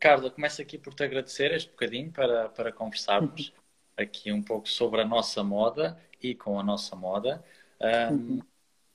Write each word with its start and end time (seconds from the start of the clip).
Carla, 0.00 0.30
começo 0.30 0.62
aqui 0.62 0.78
por 0.78 0.94
te 0.94 1.04
agradecer 1.04 1.52
este 1.52 1.70
bocadinho 1.70 2.10
para, 2.10 2.48
para 2.48 2.72
conversarmos 2.72 3.48
uhum. 3.48 3.54
aqui 4.02 4.32
um 4.32 4.42
pouco 4.42 4.66
sobre 4.66 5.02
a 5.02 5.04
nossa 5.04 5.44
moda 5.44 6.00
e 6.22 6.34
com 6.34 6.58
a 6.58 6.62
nossa 6.62 6.96
moda. 6.96 7.44
Um, 7.78 8.14
uhum. 8.14 8.40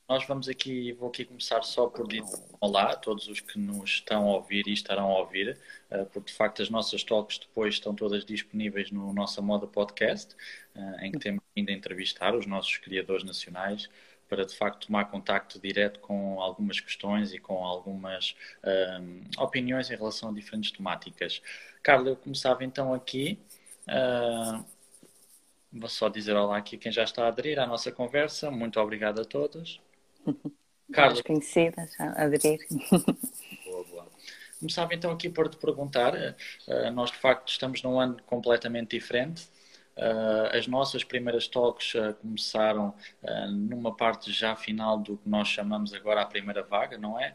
Nós 0.09 0.25
vamos 0.27 0.49
aqui, 0.49 0.93
vou 0.93 1.09
aqui 1.09 1.25
começar 1.25 1.61
só 1.63 1.87
por 1.87 2.07
dizer 2.07 2.23
olá 2.59 2.91
a 2.91 2.95
todos 2.95 3.27
os 3.27 3.39
que 3.39 3.57
nos 3.57 3.91
estão 3.91 4.29
a 4.29 4.35
ouvir 4.35 4.67
e 4.67 4.73
estarão 4.73 5.11
a 5.11 5.19
ouvir, 5.19 5.59
uh, 5.91 6.05
porque 6.07 6.31
de 6.31 6.37
facto 6.37 6.63
as 6.63 6.69
nossas 6.71 7.03
talks 7.03 7.37
depois 7.37 7.75
estão 7.75 7.93
todas 7.93 8.25
disponíveis 8.25 8.89
no 8.91 9.13
Nossa 9.13 9.41
Moda 9.43 9.67
Podcast, 9.67 10.35
uh, 10.75 11.03
em 11.03 11.11
que 11.11 11.19
temos 11.19 11.41
ainda 11.55 11.71
a 11.71 11.75
entrevistar 11.75 12.35
os 12.35 12.47
nossos 12.47 12.77
criadores 12.77 13.23
nacionais 13.23 13.89
para 14.27 14.45
de 14.45 14.55
facto 14.55 14.87
tomar 14.87 15.05
contacto 15.05 15.59
direto 15.59 15.99
com 15.99 16.41
algumas 16.41 16.79
questões 16.79 17.33
e 17.33 17.39
com 17.39 17.63
algumas 17.63 18.35
um, 19.01 19.23
opiniões 19.37 19.89
em 19.89 19.95
relação 19.95 20.29
a 20.29 20.33
diferentes 20.33 20.71
temáticas. 20.71 21.41
Carla, 21.83 22.09
eu 22.09 22.15
começava 22.15 22.63
então 22.63 22.93
aqui. 22.93 23.39
Uh, 23.87 24.65
vou 25.71 25.89
só 25.89 26.09
dizer 26.09 26.35
olá 26.35 26.57
aqui 26.57 26.77
quem 26.77 26.91
já 26.91 27.03
está 27.03 27.25
a 27.25 27.27
aderir 27.27 27.59
à 27.59 27.67
nossa 27.67 27.91
conversa. 27.91 28.49
Muito 28.49 28.79
obrigado 28.79 29.21
a 29.21 29.25
todos. 29.25 29.81
Carla. 30.91 31.21
conhecidas 31.23 31.99
a 31.99 32.23
aderir. 32.23 32.59
Boa, 33.65 33.83
boa. 33.85 34.07
Começava 34.59 34.93
então 34.93 35.11
aqui 35.11 35.29
por 35.29 35.49
te 35.49 35.57
perguntar, 35.57 36.13
uh, 36.13 36.91
nós 36.91 37.11
de 37.11 37.17
facto 37.17 37.49
estamos 37.49 37.83
num 37.83 37.99
ano 37.99 38.17
completamente 38.25 38.91
diferente, 38.91 39.47
as 40.51 40.67
nossas 40.67 41.03
primeiras 41.03 41.47
talks 41.47 41.93
uh, 41.95 42.13
começaram 42.15 42.93
uh, 43.23 43.47
numa 43.49 43.95
parte 43.95 44.31
já 44.31 44.55
final 44.55 44.97
do 44.97 45.17
que 45.17 45.29
nós 45.29 45.47
chamamos 45.47 45.93
agora 45.93 46.21
a 46.21 46.25
primeira 46.25 46.63
vaga, 46.63 46.97
não 46.97 47.19
é? 47.19 47.33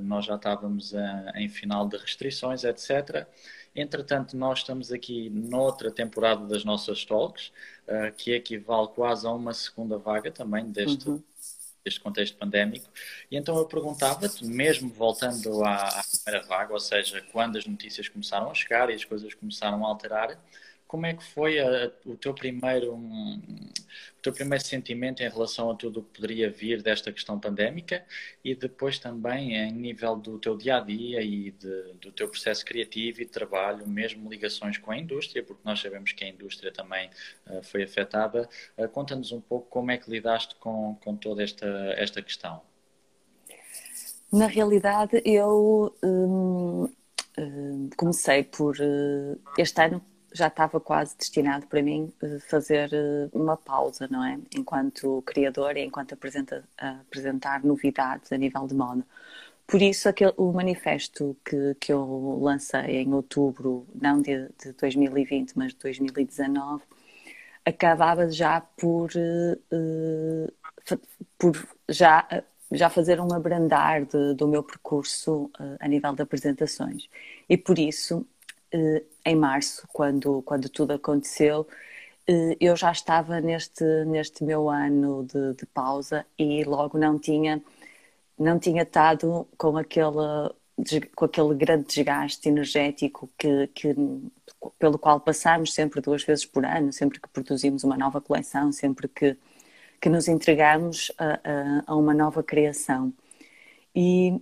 nós 0.00 0.24
já 0.24 0.34
estávamos 0.34 0.92
em 1.34 1.48
final 1.48 1.88
de 1.88 1.96
restrições, 1.96 2.64
etc. 2.64 3.26
Entretanto, 3.74 4.36
nós 4.36 4.58
estamos 4.58 4.92
aqui 4.92 5.30
noutra 5.30 5.90
temporada 5.90 6.46
das 6.46 6.64
nossas 6.64 7.04
talks, 7.04 7.52
que 8.16 8.32
equivale 8.32 8.88
quase 8.88 9.26
a 9.26 9.30
uma 9.30 9.52
segunda 9.54 9.96
vaga 9.96 10.30
também 10.30 10.66
deste, 10.66 11.08
uhum. 11.08 11.22
deste 11.84 12.00
contexto 12.00 12.36
pandémico. 12.36 12.88
E 13.30 13.36
então 13.36 13.56
eu 13.56 13.66
perguntava-te, 13.66 14.44
mesmo 14.44 14.90
voltando 14.90 15.64
à, 15.64 15.76
à 15.76 16.02
primeira 16.02 16.46
vaga, 16.46 16.72
ou 16.72 16.80
seja, 16.80 17.22
quando 17.32 17.56
as 17.56 17.66
notícias 17.66 18.08
começaram 18.08 18.50
a 18.50 18.54
chegar 18.54 18.90
e 18.90 18.94
as 18.94 19.04
coisas 19.04 19.32
começaram 19.34 19.84
a 19.84 19.88
alterar, 19.88 20.38
como 20.90 21.06
é 21.06 21.14
que 21.14 21.22
foi 21.22 21.60
a, 21.60 21.92
o 22.04 22.16
teu 22.16 22.34
primeiro 22.34 22.92
um, 22.92 23.40
o 24.18 24.20
teu 24.20 24.32
primeiro 24.32 24.64
sentimento 24.64 25.22
em 25.22 25.28
relação 25.28 25.70
a 25.70 25.74
tudo 25.76 26.00
o 26.00 26.02
que 26.02 26.20
poderia 26.20 26.50
vir 26.50 26.82
desta 26.82 27.12
questão 27.12 27.38
pandémica 27.38 28.04
e 28.44 28.56
depois 28.56 28.98
também 28.98 29.54
em 29.54 29.70
nível 29.70 30.16
do 30.16 30.36
teu 30.36 30.56
dia 30.56 30.78
a 30.78 30.80
dia 30.80 31.22
e 31.22 31.52
de, 31.52 31.92
do 32.00 32.10
teu 32.10 32.28
processo 32.28 32.64
criativo 32.64 33.22
e 33.22 33.24
de 33.24 33.30
trabalho, 33.30 33.86
mesmo 33.86 34.28
ligações 34.28 34.78
com 34.78 34.90
a 34.90 34.98
indústria, 34.98 35.44
porque 35.44 35.62
nós 35.64 35.80
sabemos 35.80 36.10
que 36.10 36.24
a 36.24 36.28
indústria 36.28 36.72
também 36.72 37.08
uh, 37.46 37.62
foi 37.62 37.84
afetada. 37.84 38.48
Uh, 38.76 38.88
Conta-nos 38.88 39.30
um 39.30 39.40
pouco 39.40 39.68
como 39.70 39.92
é 39.92 39.96
que 39.96 40.10
lidaste 40.10 40.56
com, 40.56 40.96
com 41.04 41.14
toda 41.14 41.40
esta, 41.44 41.68
esta 41.96 42.20
questão. 42.20 42.62
Na 44.32 44.48
realidade, 44.48 45.22
eu 45.24 45.94
hum, 46.02 46.88
hum, 47.38 47.90
comecei 47.96 48.42
por 48.42 48.74
uh, 48.80 49.40
este 49.56 49.80
ano 49.80 50.09
já 50.32 50.46
estava 50.48 50.80
quase 50.80 51.16
destinado 51.16 51.66
para 51.66 51.82
mim 51.82 52.12
eh, 52.22 52.38
fazer 52.48 52.90
eh, 52.92 53.28
uma 53.32 53.56
pausa, 53.56 54.08
não 54.10 54.24
é? 54.24 54.38
Enquanto 54.54 55.22
criador 55.26 55.76
e 55.76 55.84
enquanto 55.84 56.12
apresenta, 56.14 56.64
apresentar 56.76 57.64
novidades 57.64 58.32
a 58.32 58.36
nível 58.36 58.66
de 58.66 58.74
moda. 58.74 59.04
Por 59.66 59.82
isso, 59.82 60.08
aquele, 60.08 60.34
o 60.36 60.52
manifesto 60.52 61.36
que, 61.44 61.76
que 61.80 61.92
eu 61.92 62.38
lancei 62.42 63.02
em 63.02 63.12
outubro, 63.14 63.86
não 63.94 64.20
de, 64.20 64.48
de 64.62 64.72
2020, 64.72 65.54
mas 65.56 65.72
de 65.72 65.78
2019, 65.78 66.82
acabava 67.64 68.28
já 68.30 68.60
por, 68.60 69.10
uh, 69.14 70.52
por 71.38 71.68
já, 71.88 72.26
já 72.72 72.90
fazer 72.90 73.20
um 73.20 73.32
abrandar 73.32 74.04
de, 74.06 74.34
do 74.34 74.48
meu 74.48 74.62
percurso 74.62 75.50
a 75.78 75.86
nível 75.88 76.14
de 76.14 76.22
apresentações. 76.22 77.08
E 77.48 77.56
por 77.56 77.78
isso 77.78 78.26
eh, 78.39 78.39
em 79.24 79.36
março, 79.36 79.86
quando, 79.92 80.42
quando 80.42 80.68
tudo 80.68 80.92
aconteceu, 80.92 81.66
eh, 82.26 82.56
eu 82.60 82.76
já 82.76 82.92
estava 82.92 83.40
neste, 83.40 83.84
neste 84.06 84.44
meu 84.44 84.68
ano 84.70 85.24
de, 85.26 85.54
de 85.54 85.66
pausa 85.66 86.26
e 86.38 86.64
logo 86.64 86.98
não 86.98 87.18
tinha, 87.18 87.62
não 88.38 88.58
tinha 88.58 88.82
estado 88.82 89.48
com 89.58 89.76
aquele, 89.76 90.50
com 91.16 91.24
aquele 91.24 91.54
grande 91.54 91.86
desgaste 91.88 92.48
energético 92.48 93.28
que, 93.38 93.66
que, 93.68 93.94
pelo 94.78 94.98
qual 94.98 95.20
passamos 95.20 95.72
sempre 95.74 96.00
duas 96.00 96.22
vezes 96.24 96.46
por 96.46 96.64
ano, 96.64 96.92
sempre 96.92 97.20
que 97.20 97.28
produzimos 97.28 97.84
uma 97.84 97.96
nova 97.96 98.20
coleção, 98.20 98.72
sempre 98.72 99.08
que, 99.08 99.36
que 100.00 100.08
nos 100.08 100.28
entregamos 100.28 101.12
a, 101.18 101.34
a, 101.34 101.84
a 101.88 101.96
uma 101.96 102.14
nova 102.14 102.42
criação. 102.42 103.12
E 103.94 104.40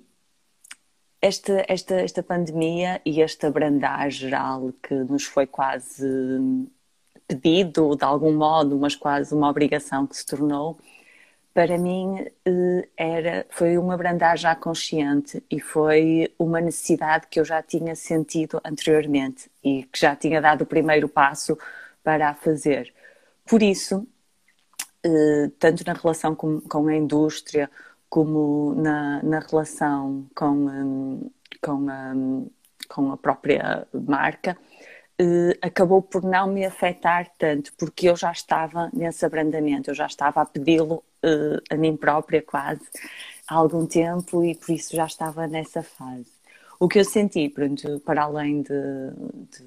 esta, 1.20 1.64
esta, 1.68 1.94
esta 1.96 2.22
pandemia 2.22 3.00
e 3.04 3.20
este 3.20 3.46
abrandar 3.46 4.10
geral 4.10 4.72
que 4.82 4.94
nos 4.94 5.24
foi 5.24 5.46
quase 5.46 6.06
pedido 7.26 7.94
de 7.96 8.04
algum 8.04 8.32
modo, 8.32 8.78
mas 8.78 8.96
quase 8.96 9.34
uma 9.34 9.50
obrigação 9.50 10.06
que 10.06 10.16
se 10.16 10.24
tornou, 10.24 10.78
para 11.52 11.76
mim 11.76 12.24
eh, 12.44 12.88
era, 12.96 13.46
foi 13.50 13.76
um 13.78 13.90
abrandar 13.90 14.38
já 14.38 14.54
consciente 14.54 15.42
e 15.50 15.60
foi 15.60 16.32
uma 16.38 16.60
necessidade 16.60 17.26
que 17.28 17.40
eu 17.40 17.44
já 17.44 17.62
tinha 17.62 17.94
sentido 17.96 18.60
anteriormente 18.64 19.50
e 19.62 19.82
que 19.84 19.98
já 19.98 20.14
tinha 20.14 20.40
dado 20.40 20.62
o 20.62 20.66
primeiro 20.66 21.08
passo 21.08 21.58
para 22.02 22.30
a 22.30 22.34
fazer. 22.34 22.94
Por 23.44 23.62
isso, 23.62 24.06
eh, 25.02 25.50
tanto 25.58 25.84
na 25.86 25.94
relação 25.94 26.34
com, 26.34 26.60
com 26.60 26.86
a 26.88 26.94
indústria, 26.96 27.70
como 28.08 28.74
na, 28.74 29.22
na 29.22 29.40
relação 29.40 30.26
com, 30.34 30.50
um, 30.50 31.30
com, 31.62 31.88
a, 31.90 32.12
hum, 32.14 32.50
com 32.88 33.12
a 33.12 33.16
própria 33.16 33.86
marca, 33.92 34.56
uh, 35.20 35.58
acabou 35.62 36.02
por 36.02 36.22
não 36.22 36.48
me 36.48 36.64
afetar 36.64 37.30
tanto, 37.38 37.72
porque 37.76 38.08
eu 38.08 38.16
já 38.16 38.32
estava 38.32 38.90
nesse 38.92 39.24
abrandamento, 39.24 39.90
eu 39.90 39.94
já 39.94 40.06
estava 40.06 40.40
a 40.40 40.46
pedi-lo 40.46 41.04
uh, 41.24 41.62
a 41.70 41.76
mim 41.76 41.96
própria 41.96 42.42
quase 42.42 42.82
há 43.46 43.54
algum 43.54 43.86
tempo 43.86 44.44
e 44.44 44.54
por 44.54 44.70
isso 44.72 44.94
já 44.94 45.06
estava 45.06 45.46
nessa 45.46 45.82
fase. 45.82 46.38
O 46.80 46.88
que 46.88 46.98
eu 47.00 47.04
senti, 47.04 47.48
pronto, 47.48 48.00
para 48.00 48.22
além 48.22 48.62
de, 48.62 48.70
de 49.50 49.64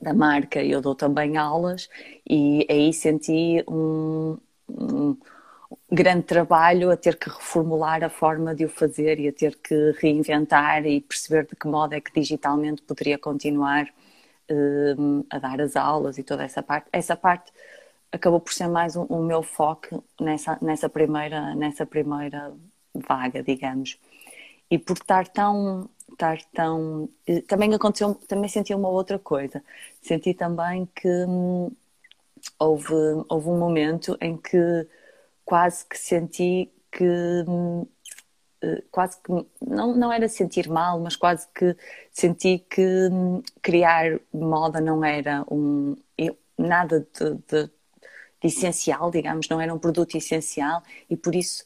da 0.00 0.12
marca, 0.12 0.62
eu 0.62 0.80
dou 0.80 0.94
também 0.94 1.36
aulas 1.36 1.88
e 2.28 2.66
aí 2.70 2.92
senti 2.92 3.64
um, 3.68 4.36
um 4.68 5.16
grande 5.90 6.22
trabalho 6.22 6.90
a 6.90 6.96
ter 6.96 7.16
que 7.16 7.28
reformular 7.28 8.02
a 8.04 8.08
forma 8.08 8.54
de 8.54 8.64
o 8.64 8.68
fazer 8.68 9.18
e 9.20 9.28
a 9.28 9.32
ter 9.32 9.56
que 9.56 9.92
reinventar 10.00 10.84
e 10.86 11.00
perceber 11.00 11.46
de 11.46 11.56
que 11.56 11.66
modo 11.66 11.94
é 11.94 12.00
que 12.00 12.12
digitalmente 12.12 12.82
poderia 12.82 13.18
continuar 13.18 13.88
um, 14.50 15.24
a 15.30 15.38
dar 15.38 15.60
as 15.60 15.76
aulas 15.76 16.18
e 16.18 16.22
toda 16.22 16.44
essa 16.44 16.62
parte. 16.62 16.88
Essa 16.92 17.16
parte 17.16 17.52
acabou 18.12 18.40
por 18.40 18.52
ser 18.52 18.68
mais 18.68 18.96
o 18.96 19.02
um, 19.02 19.20
um 19.20 19.24
meu 19.24 19.42
foco 19.42 20.04
nessa, 20.20 20.58
nessa, 20.62 20.88
primeira, 20.88 21.54
nessa 21.54 21.86
primeira 21.86 22.52
vaga, 22.94 23.42
digamos. 23.42 23.98
E 24.70 24.78
por 24.78 24.96
estar 24.96 25.28
tão, 25.28 25.88
estar 26.10 26.38
tão. 26.54 27.08
Também 27.48 27.74
aconteceu, 27.74 28.14
também 28.28 28.48
senti 28.48 28.74
uma 28.74 28.88
outra 28.88 29.18
coisa. 29.18 29.62
Senti 30.02 30.34
também 30.34 30.88
que 30.94 31.08
hum, 31.08 31.70
houve, 32.58 32.94
houve 33.28 33.48
um 33.48 33.58
momento 33.58 34.16
em 34.20 34.36
que 34.36 34.86
quase 35.44 35.86
que 35.86 35.98
senti 35.98 36.72
que 36.90 37.04
eh, 38.62 38.82
quase 38.90 39.20
que 39.22 39.30
não, 39.60 39.94
não 39.96 40.12
era 40.12 40.28
sentir 40.28 40.68
mal, 40.68 40.98
mas 41.00 41.16
quase 41.16 41.46
que 41.54 41.76
senti 42.12 42.58
que 42.58 43.08
hum, 43.10 43.42
criar 43.62 44.20
moda 44.32 44.80
não 44.80 45.04
era 45.04 45.44
um 45.50 45.96
nada 46.58 47.00
de, 47.00 47.34
de, 47.48 47.66
de, 47.66 47.70
essencial, 48.42 49.10
digamos, 49.10 49.48
não 49.48 49.60
era 49.60 49.74
um 49.74 49.78
produto 49.78 50.16
essencial 50.16 50.82
e 51.10 51.16
por 51.16 51.34
isso 51.34 51.64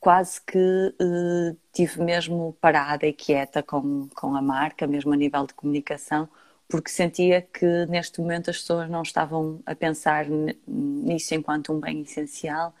quase 0.00 0.40
que 0.40 0.58
uh, 0.58 1.56
tive 1.72 2.02
mesmo 2.02 2.56
parada 2.60 3.06
e 3.06 3.12
quieta 3.12 3.62
com, 3.62 4.08
com 4.14 4.34
a 4.34 4.42
marca, 4.42 4.86
mesmo 4.86 5.12
a 5.12 5.16
nível 5.16 5.46
de 5.46 5.54
comunicação, 5.54 6.28
porque 6.68 6.90
sentia 6.90 7.42
que 7.42 7.86
neste 7.86 8.20
momento 8.20 8.50
as 8.50 8.58
pessoas 8.58 8.90
não 8.90 9.02
estavam 9.02 9.60
a 9.66 9.74
pensar 9.74 10.26
nisso 10.66 11.34
enquanto 11.34 11.72
um 11.72 11.80
bem 11.80 12.02
essencial 12.02 12.74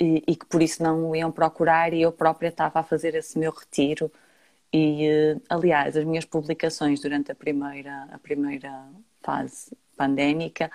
e, 0.00 0.22
e, 0.26 0.36
que 0.36 0.46
por 0.46 0.62
isso 0.62 0.82
não 0.82 1.10
o 1.10 1.16
iam 1.16 1.30
procurar 1.32 1.92
e 1.92 2.02
eu 2.02 2.12
própria 2.12 2.48
estava 2.48 2.80
a 2.80 2.82
fazer 2.82 3.14
esse 3.14 3.38
meu 3.38 3.52
retiro. 3.52 4.10
E 4.72 5.06
eh, 5.06 5.36
aliás 5.48 5.96
as 5.96 6.04
minhas 6.04 6.24
publicações 6.24 7.00
durante 7.00 7.30
a 7.32 7.34
primeira 7.34 8.08
a 8.12 8.18
primeira 8.18 8.70
fase 9.22 9.76
pandémica 9.96 10.70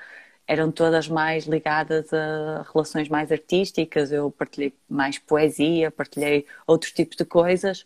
eram 0.48 0.72
todas 0.72 1.08
mais 1.10 1.46
ligadas 1.46 2.12
a 2.14 2.66
relações 2.74 3.10
mais 3.10 3.32
artísticas. 3.32 4.12
Eu 4.12 4.32
partilhei 4.32 4.74
mais 4.90 5.20
poesia 5.20 5.92
partilhei 5.92 6.46
outros 6.68 6.92
tipos 6.94 7.18
de 7.18 7.26
coisas 7.26 7.86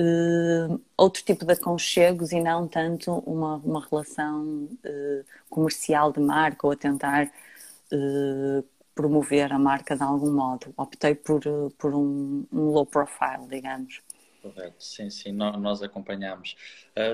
uh, 0.00 0.80
outro 0.96 1.22
tipo 1.24 1.44
de 1.44 1.52
aconchegos 1.52 2.32
e 2.32 2.40
não 2.40 2.66
tanto 2.68 3.12
uma, 3.26 3.56
uma 3.56 3.86
relação 3.86 4.68
uh, 4.84 5.24
comercial 5.50 6.12
de 6.12 6.20
marca 6.20 6.66
ou 6.66 6.72
a 6.72 6.76
tentar 6.76 7.26
uh, 7.26 8.64
promover 9.02 9.52
a 9.52 9.58
marca 9.58 9.96
de 9.96 10.02
algum 10.02 10.32
modo. 10.32 10.72
Optei 10.76 11.14
por, 11.14 11.42
por 11.76 11.92
um, 11.92 12.46
um 12.52 12.70
low 12.70 12.86
profile, 12.86 13.48
digamos. 13.48 14.00
Correto, 14.40 14.82
sim, 14.82 15.10
sim, 15.10 15.32
nós 15.32 15.82
acompanhamos. 15.82 16.56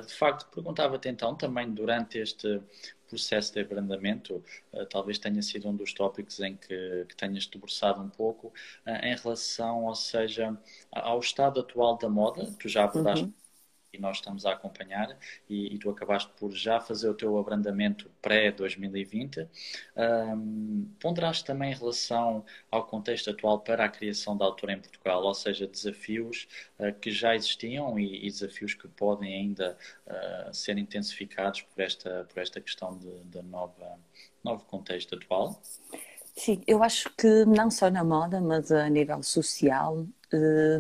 De 0.07 0.15
facto, 0.15 0.47
perguntava-te 0.51 1.09
então 1.09 1.35
também 1.35 1.71
durante 1.71 2.19
este 2.19 2.61
processo 3.07 3.55
de 3.55 3.61
abrandamento 3.61 4.43
uh, 4.73 4.85
talvez 4.85 5.19
tenha 5.19 5.41
sido 5.41 5.67
um 5.67 5.75
dos 5.75 5.95
tópicos 5.95 6.41
em 6.41 6.57
que, 6.57 7.07
que 7.09 7.17
tenhas 7.17 7.47
debruçado 7.47 8.03
um 8.03 8.11
pouco 8.11 8.53
em 9.03 9.17
relação, 9.17 9.87
ou 9.87 9.95
seja, 9.95 10.55
ao 10.93 11.19
estado 11.19 11.61
atual 11.61 11.97
da 11.97 12.09
moda. 12.09 12.53
Tu 12.61 12.69
já 12.69 12.85
abordaste 12.85 13.25
uhum 13.25 13.33
e 13.93 13.99
nós 13.99 14.19
estamos 14.19 14.45
a 14.45 14.53
acompanhar 14.53 15.17
e, 15.49 15.75
e, 15.75 15.79
tu 15.79 15.91
acabaste 15.91 16.31
por 16.37 16.53
já 16.53 16.81
fazer 16.81 17.09
o 17.09 17.15
teu 17.15 17.39
abrandamento 17.39 18.11
pré-2020. 18.21 19.49
Um, 19.97 20.89
ponderaste 21.01 21.45
também 21.45 21.73
em 21.73 21.75
relação 21.75 22.45
ao 22.71 22.85
contexto 22.87 23.31
atual 23.31 23.61
para 23.61 23.85
a 23.85 23.89
criação 23.89 24.37
da 24.37 24.45
autora 24.45 24.75
em 24.75 24.81
Portugal, 24.81 25.23
ou 25.23 25.35
seja, 25.35 25.67
desafios 25.67 26.47
uh, 26.79 26.93
que 27.01 27.11
já 27.11 27.35
existiam 27.35 27.99
e, 27.99 28.27
e, 28.27 28.31
desafios 28.31 28.75
que 28.75 28.89
podem 28.89 29.35
ainda 29.35 29.77
uh, 30.07 30.55
ser 30.55 30.77
intensificados 30.77 31.63
por 31.63 31.81
esta, 31.83 32.27
por 32.33 32.41
esta 32.41 32.61
questão 32.61 32.99
nova, 33.45 33.99
novo 34.45 34.65
contexto 34.67 35.15
atual? 35.15 35.61
Sim, 36.37 36.63
eu 36.69 36.83
acho 36.85 37.11
que 37.17 37.45
não 37.47 37.69
só 37.69 37.91
na 37.91 38.05
moda, 38.05 38.41
mas 38.41 38.71
a 38.71 38.89
nível 38.89 39.23
social, 39.25 40.07
eh, 40.33 40.79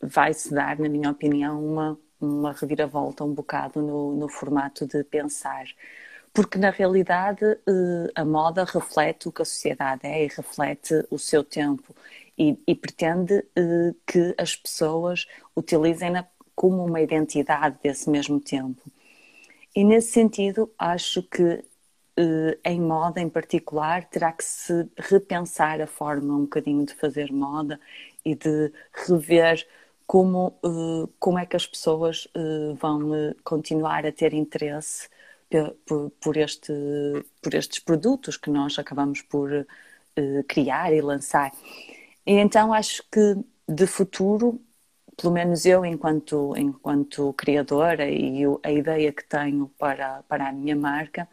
vai-se 0.00 0.52
dar, 0.52 0.78
na 0.78 0.88
minha 0.88 1.10
opinião, 1.10 1.64
uma, 1.64 1.98
uma 2.20 2.52
reviravolta 2.52 3.24
um 3.24 3.34
bocado 3.34 3.80
no, 3.82 4.16
no 4.16 4.28
formato 4.28 4.86
de 4.86 5.04
pensar. 5.04 5.64
Porque, 6.32 6.58
na 6.58 6.70
realidade, 6.70 7.44
eh, 7.44 8.12
a 8.14 8.24
moda 8.24 8.64
reflete 8.64 9.28
o 9.28 9.32
que 9.32 9.42
a 9.42 9.44
sociedade 9.44 10.06
é 10.06 10.24
e 10.24 10.28
reflete 10.28 11.06
o 11.10 11.18
seu 11.18 11.44
tempo 11.44 11.94
e, 12.38 12.58
e 12.66 12.74
pretende 12.74 13.34
eh, 13.54 13.94
que 14.06 14.34
as 14.38 14.56
pessoas 14.56 15.26
utilizem-na 15.54 16.26
como 16.54 16.84
uma 16.84 17.00
identidade 17.00 17.76
desse 17.82 18.08
mesmo 18.08 18.40
tempo. 18.40 18.80
E, 19.76 19.84
nesse 19.84 20.12
sentido, 20.12 20.70
acho 20.78 21.22
que 21.22 21.64
em 22.64 22.80
moda 22.80 23.20
em 23.20 23.28
particular, 23.28 24.04
terá 24.04 24.32
que 24.32 24.44
se 24.44 24.86
repensar 24.98 25.80
a 25.80 25.86
forma 25.86 26.34
um 26.34 26.42
bocadinho 26.42 26.84
de 26.84 26.94
fazer 26.94 27.32
moda 27.32 27.80
e 28.24 28.34
de 28.34 28.72
rever 29.06 29.66
como, 30.06 30.58
uh, 30.62 31.08
como 31.18 31.38
é 31.38 31.46
que 31.46 31.56
as 31.56 31.66
pessoas 31.66 32.26
uh, 32.36 32.74
vão 32.74 33.10
uh, 33.10 33.34
continuar 33.42 34.04
a 34.04 34.12
ter 34.12 34.34
interesse 34.34 35.08
por, 35.86 36.10
por, 36.20 36.36
este, 36.36 36.72
por 37.42 37.54
estes 37.54 37.78
produtos 37.78 38.36
que 38.38 38.50
nós 38.50 38.78
acabamos 38.78 39.20
por 39.20 39.66
criar 40.48 40.94
e 40.94 41.00
lançar. 41.02 41.52
E 42.26 42.32
então 42.32 42.72
acho 42.72 43.02
que 43.10 43.36
de 43.68 43.86
futuro, 43.86 44.58
pelo 45.14 45.32
menos 45.32 45.66
eu 45.66 45.84
enquanto, 45.84 46.54
enquanto 46.56 47.34
criadora 47.34 48.08
e 48.08 48.44
a 48.62 48.72
ideia 48.72 49.12
que 49.12 49.24
tenho 49.24 49.70
para, 49.78 50.22
para 50.22 50.48
a 50.48 50.52
minha 50.52 50.74
marca, 50.74 51.28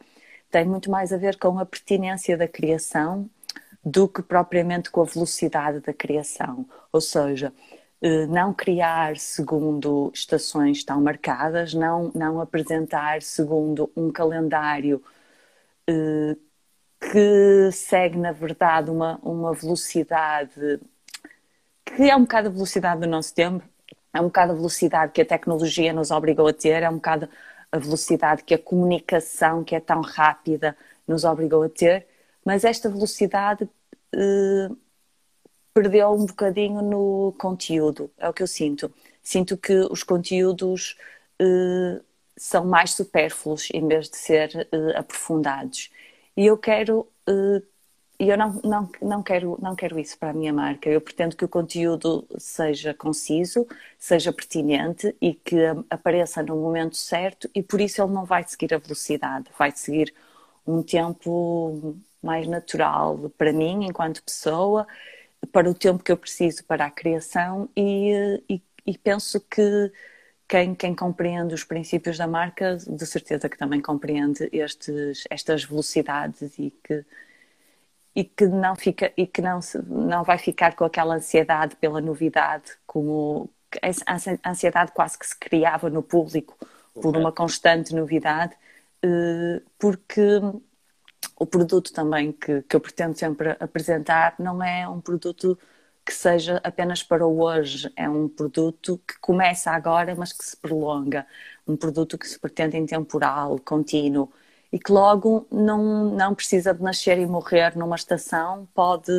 tem 0.52 0.66
muito 0.66 0.92
mais 0.92 1.14
a 1.14 1.18
ver 1.18 1.38
com 1.38 1.58
a 1.58 1.66
pertinência 1.66 2.38
da 2.38 2.48
criação 2.48 3.30
do 3.84 4.08
que 4.08 4.22
propriamente 4.22 4.92
com 4.92 5.02
a 5.02 5.06
velocidade 5.06 5.80
da 5.80 5.94
criação. 5.94 6.68
Ou 6.92 7.02
seja, 7.02 7.54
eh, 8.02 8.26
não 8.28 8.54
criar 8.54 9.18
segundo 9.18 10.12
estações 10.14 10.84
tão 10.84 11.02
marcadas, 11.02 11.74
não, 11.74 12.12
não 12.16 12.40
apresentar 12.42 13.22
segundo 13.22 13.92
um 13.96 14.12
calendário 14.12 15.02
eh, 15.88 16.36
que 17.00 17.72
segue, 17.72 18.18
na 18.18 18.32
verdade, 18.32 18.92
uma, 18.92 19.20
uma 19.24 19.54
velocidade 19.54 20.80
que 21.86 22.10
é 22.10 22.16
um 22.16 22.22
bocado 22.22 22.50
a 22.50 22.52
velocidade 22.52 23.02
do 23.02 23.08
nosso 23.08 23.34
tempo, 23.34 23.64
é 24.14 24.22
um 24.22 24.26
bocado 24.26 24.54
a 24.54 24.56
velocidade 24.56 25.12
que 25.12 25.22
a 25.22 25.26
tecnologia 25.26 25.94
nos 25.94 26.12
obrigou 26.12 26.48
a 26.48 26.54
ter, 26.54 26.84
é 26.84 26.90
um 26.90 26.96
bocado 26.96 27.30
a 27.72 27.78
velocidade 27.80 28.44
que 28.44 28.54
a 28.54 28.60
comunicação, 28.60 29.64
que 29.64 29.76
é 29.76 29.80
tão 29.80 30.02
rápida, 30.02 30.76
nos 31.08 31.24
obrigou 31.24 31.64
a 31.64 31.70
ter 31.70 32.08
mas 32.50 32.64
esta 32.64 32.90
velocidade 32.90 33.70
eh, 34.12 34.70
perdeu 35.72 36.10
um 36.14 36.26
bocadinho 36.26 36.82
no 36.82 37.36
conteúdo, 37.38 38.10
é 38.18 38.28
o 38.28 38.34
que 38.34 38.42
eu 38.42 38.48
sinto. 38.48 38.92
Sinto 39.22 39.56
que 39.56 39.74
os 39.92 40.02
conteúdos 40.02 40.98
eh, 41.38 42.02
são 42.36 42.66
mais 42.66 42.94
supérfluos 42.94 43.70
em 43.72 43.88
vez 43.88 44.10
de 44.10 44.18
ser 44.18 44.68
eh, 44.72 44.98
aprofundados. 44.98 45.92
E 46.36 46.48
eu 46.48 46.58
quero 46.58 47.08
e 48.20 48.30
eu 48.30 48.38
não, 48.38 48.54
não, 48.64 48.90
não, 49.00 49.24
quero, 49.24 49.58
não 49.62 49.76
quero 49.76 50.00
isso 50.00 50.18
para 50.18 50.32
a 50.32 50.34
minha 50.34 50.52
marca. 50.52 50.90
Eu 50.90 51.00
pretendo 51.02 51.36
que 51.36 51.46
o 51.46 51.50
conteúdo 51.50 52.28
seja 52.40 52.96
conciso, 52.96 53.68
seja 54.00 54.34
pertinente 54.34 55.16
e 55.22 55.36
que 55.36 55.56
apareça 55.90 56.42
no 56.42 56.56
momento 56.56 56.98
certo, 56.98 57.48
e 57.54 57.62
por 57.62 57.80
isso 57.80 58.02
ele 58.02 58.12
não 58.12 58.26
vai 58.26 58.44
seguir 58.48 58.74
a 58.74 58.80
velocidade, 58.80 59.50
vai 59.58 59.72
seguir 59.72 60.14
um 60.66 60.82
tempo 60.84 61.96
mais 62.22 62.48
natural 62.48 63.32
para 63.38 63.54
mim, 63.54 63.86
enquanto 63.86 64.24
pessoa, 64.24 64.88
para 65.52 65.70
o 65.70 65.74
tempo 65.74 66.04
que 66.04 66.12
eu 66.12 66.18
preciso 66.18 66.64
para 66.66 66.86
a 66.86 66.92
criação 66.92 67.70
e, 67.76 68.42
e, 68.50 68.62
e 68.86 68.98
penso 68.98 69.40
que 69.42 69.92
quem, 70.48 70.74
quem, 70.76 70.96
compreende 70.96 71.54
os 71.54 71.64
princípios 71.64 72.18
da 72.18 72.28
marca, 72.28 72.78
de 72.78 73.06
certeza 73.06 73.48
que 73.48 73.58
também 73.58 73.82
compreende 73.82 74.50
estes, 74.52 75.24
estas 75.30 75.64
velocidades 75.64 76.58
e 76.58 76.72
que, 76.84 77.06
e 78.16 78.24
que 78.24 78.48
não 78.48 78.76
fica 78.76 79.14
e 79.16 79.28
que 79.28 79.42
não, 79.42 79.60
não 79.86 80.24
vai 80.24 80.38
ficar 80.38 80.76
com 80.76 80.86
aquela 80.86 81.16
ansiedade 81.16 81.76
pela 81.76 82.02
novidade, 82.02 82.72
como 82.88 83.50
a 83.82 84.50
ansiedade 84.50 84.92
quase 84.92 85.18
que 85.20 85.28
se 85.28 85.38
criava 85.38 85.90
no 85.90 86.02
público 86.02 86.58
por 86.96 87.16
uma 87.16 87.32
constante 87.32 87.94
novidade, 87.94 88.56
eh, 89.04 89.62
porque 89.78 90.22
o 91.38 91.46
produto 91.46 91.94
também 91.94 92.32
que, 92.32 92.62
que 92.64 92.76
eu 92.76 92.82
pretendo 92.82 93.18
sempre 93.18 93.56
apresentar 93.60 94.36
não 94.40 94.62
é 94.64 94.88
um 94.88 95.02
produto 95.02 95.58
que 96.06 96.14
seja 96.14 96.60
apenas 96.64 97.04
para 97.04 97.26
o 97.26 97.42
hoje, 97.42 97.92
é 97.96 98.10
um 98.10 98.28
produto 98.28 99.00
que 99.08 99.20
começa 99.20 99.72
agora, 99.72 100.16
mas 100.16 100.34
que 100.34 100.44
se 100.44 100.58
prolonga, 100.58 101.26
um 101.68 101.78
produto 101.78 102.18
que 102.18 102.28
se 102.28 102.40
pretende 102.40 102.78
intemporal, 102.78 103.60
contínuo 103.60 104.32
e 104.72 104.80
que 104.80 104.92
logo 104.92 105.48
não, 105.52 106.12
não 106.16 106.36
precisa 106.36 106.74
de 106.74 106.82
nascer 106.82 107.18
e 107.20 107.26
morrer 107.28 107.78
numa 107.78 107.96
estação, 107.96 108.68
pode 108.74 109.12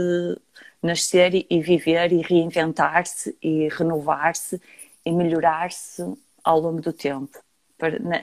nascer 0.82 1.46
e 1.50 1.60
viver 1.62 2.12
e 2.12 2.22
reinventar-se 2.22 3.36
e 3.42 3.68
renovar-se 3.68 4.60
e 5.04 5.12
melhorar-se 5.12 6.02
ao 6.44 6.60
longo 6.60 6.80
do 6.80 6.92
tempo. 6.92 7.38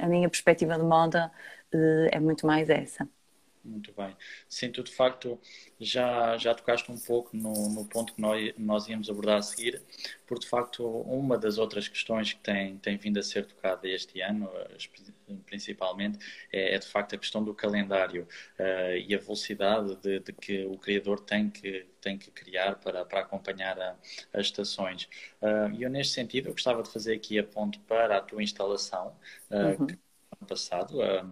A 0.01 0.07
minha 0.07 0.29
perspectiva 0.29 0.77
de 0.77 0.83
moda 0.83 1.31
eh, 1.71 2.09
é 2.13 2.19
muito 2.19 2.45
mais 2.45 2.69
essa. 2.69 3.07
Muito 3.67 3.91
bem. 3.91 4.15
Sim, 4.47 4.71
tu 4.71 4.81
de 4.81 4.95
facto 4.95 5.37
já, 5.77 6.37
já 6.37 6.55
tocaste 6.55 6.89
um 6.89 6.97
pouco 6.97 7.35
no, 7.35 7.69
no 7.69 7.85
ponto 7.85 8.13
que 8.13 8.21
nós, 8.21 8.53
nós 8.57 8.87
íamos 8.87 9.09
abordar 9.09 9.37
a 9.37 9.41
seguir, 9.41 9.81
porque 10.25 10.45
de 10.45 10.49
facto 10.49 10.85
uma 10.85 11.37
das 11.37 11.57
outras 11.57 11.87
questões 11.89 12.31
que 12.31 12.39
tem, 12.39 12.77
tem 12.77 12.95
vindo 12.97 13.19
a 13.19 13.23
ser 13.23 13.45
tocada 13.45 13.85
este 13.87 14.21
ano, 14.21 14.49
principalmente, 15.45 16.17
é, 16.51 16.75
é 16.75 16.79
de 16.79 16.87
facto 16.87 17.15
a 17.15 17.17
questão 17.17 17.43
do 17.43 17.53
calendário 17.53 18.25
uh, 18.57 18.97
e 19.05 19.13
a 19.13 19.17
velocidade 19.17 19.97
de, 19.97 20.19
de, 20.19 20.31
que 20.31 20.65
o 20.65 20.77
criador 20.77 21.19
tem 21.19 21.49
que, 21.49 21.85
tem 21.99 22.17
que 22.17 22.31
criar 22.31 22.75
para, 22.75 23.03
para 23.03 23.19
acompanhar 23.19 23.77
a, 23.79 23.95
as 24.33 24.45
estações. 24.45 25.09
Uh, 25.41 25.73
e 25.77 25.83
eu, 25.83 25.89
neste 25.89 26.13
sentido, 26.13 26.47
eu 26.47 26.53
gostava 26.53 26.81
de 26.81 26.89
fazer 26.89 27.15
aqui 27.15 27.37
a 27.37 27.43
ponto 27.43 27.79
para 27.81 28.17
a 28.17 28.21
tua 28.21 28.41
instalação, 28.41 29.13
uh, 29.51 29.81
uhum. 29.81 29.87
que 29.87 29.99
passado, 30.45 31.01
a, 31.01 31.25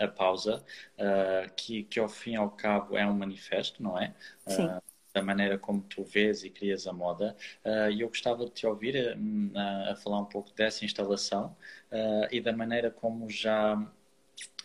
a 0.00 0.08
pausa, 0.08 0.64
uh, 0.98 1.52
que, 1.56 1.84
que 1.84 1.98
ao 2.00 2.08
fim 2.08 2.32
e 2.32 2.36
ao 2.36 2.50
cabo 2.50 2.96
é 2.96 3.06
um 3.06 3.14
manifesto, 3.14 3.82
não 3.82 3.98
é? 3.98 4.14
Sim. 4.46 4.78
Uh, 4.78 4.82
da 5.12 5.22
maneira 5.22 5.56
como 5.56 5.80
tu 5.82 6.02
vês 6.04 6.42
e 6.42 6.50
crias 6.50 6.86
a 6.88 6.92
moda. 6.92 7.36
Uh, 7.64 7.90
e 7.90 8.00
eu 8.00 8.08
gostava 8.08 8.44
de 8.46 8.50
te 8.50 8.66
ouvir 8.66 9.16
a 9.88 9.94
falar 9.96 10.18
um 10.20 10.24
pouco 10.24 10.52
dessa 10.54 10.84
instalação 10.84 11.56
e 12.32 12.40
da 12.40 12.52
maneira 12.52 12.90
como 12.90 13.30
já 13.30 13.76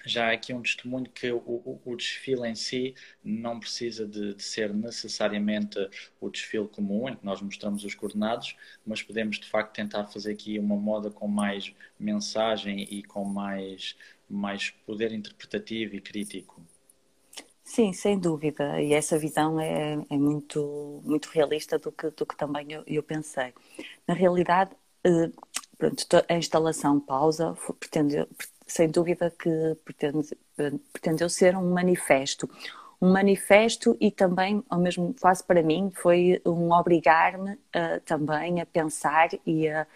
já 0.05 0.27
há 0.27 0.31
aqui 0.31 0.53
um 0.53 0.61
testemunho 0.61 1.09
que 1.09 1.31
o, 1.31 1.37
o, 1.37 1.81
o 1.85 1.95
desfile 1.95 2.47
em 2.47 2.55
si 2.55 2.95
não 3.23 3.59
precisa 3.59 4.07
de, 4.07 4.33
de, 4.33 4.43
ser 4.43 4.73
necessariamente 4.73 5.77
o 6.19 6.29
desfile 6.29 6.67
comum, 6.67 7.09
em 7.09 7.15
que 7.15 7.25
nós 7.25 7.41
mostramos 7.41 7.83
os 7.83 7.95
coordenados, 7.95 8.55
mas 8.85 9.01
podemos 9.01 9.39
de 9.39 9.47
facto 9.47 9.73
tentar 9.73 10.05
fazer 10.07 10.31
aqui 10.31 10.57
uma 10.59 10.75
moda 10.75 11.09
com 11.09 11.27
mais 11.27 11.73
mensagem 11.99 12.83
e 12.83 13.03
com 13.03 13.25
mais, 13.25 13.95
mais 14.29 14.69
poder 14.85 15.11
interpretativo 15.11 15.95
e 15.95 16.01
crítico. 16.01 16.61
Sim, 17.63 17.93
sem 17.93 18.17
dúvida. 18.17 18.81
E 18.81 18.93
essa 18.93 19.17
visão 19.19 19.59
é, 19.59 19.93
é 20.09 20.17
muito, 20.17 21.01
muito 21.05 21.29
realista 21.29 21.77
do 21.77 21.91
que, 21.91 22.09
do 22.09 22.25
que 22.25 22.35
também 22.35 22.71
eu, 22.71 22.83
eu 22.87 23.03
pensei. 23.03 23.53
Na 24.07 24.15
realidade, 24.15 24.71
uh, 25.05 25.31
pronto, 25.77 26.03
a 26.27 26.33
instalação 26.33 26.99
pausa 26.99 27.55
pretendeu, 27.79 28.27
sem 28.71 28.89
dúvida 28.89 29.31
que 29.31 29.49
pretende, 29.83 30.37
pretendeu 30.93 31.29
ser 31.29 31.55
um 31.55 31.71
manifesto. 31.73 32.49
Um 33.01 33.11
manifesto 33.11 33.95
e 33.99 34.11
também, 34.11 34.63
ao 34.69 34.79
mesmo 34.79 35.15
quase 35.19 35.43
para 35.43 35.63
mim, 35.63 35.91
foi 35.93 36.41
um 36.45 36.71
obrigar-me 36.71 37.53
uh, 37.53 37.99
também 38.05 38.61
a 38.61 38.65
pensar 38.65 39.29
e 39.45 39.69
a, 39.69 39.87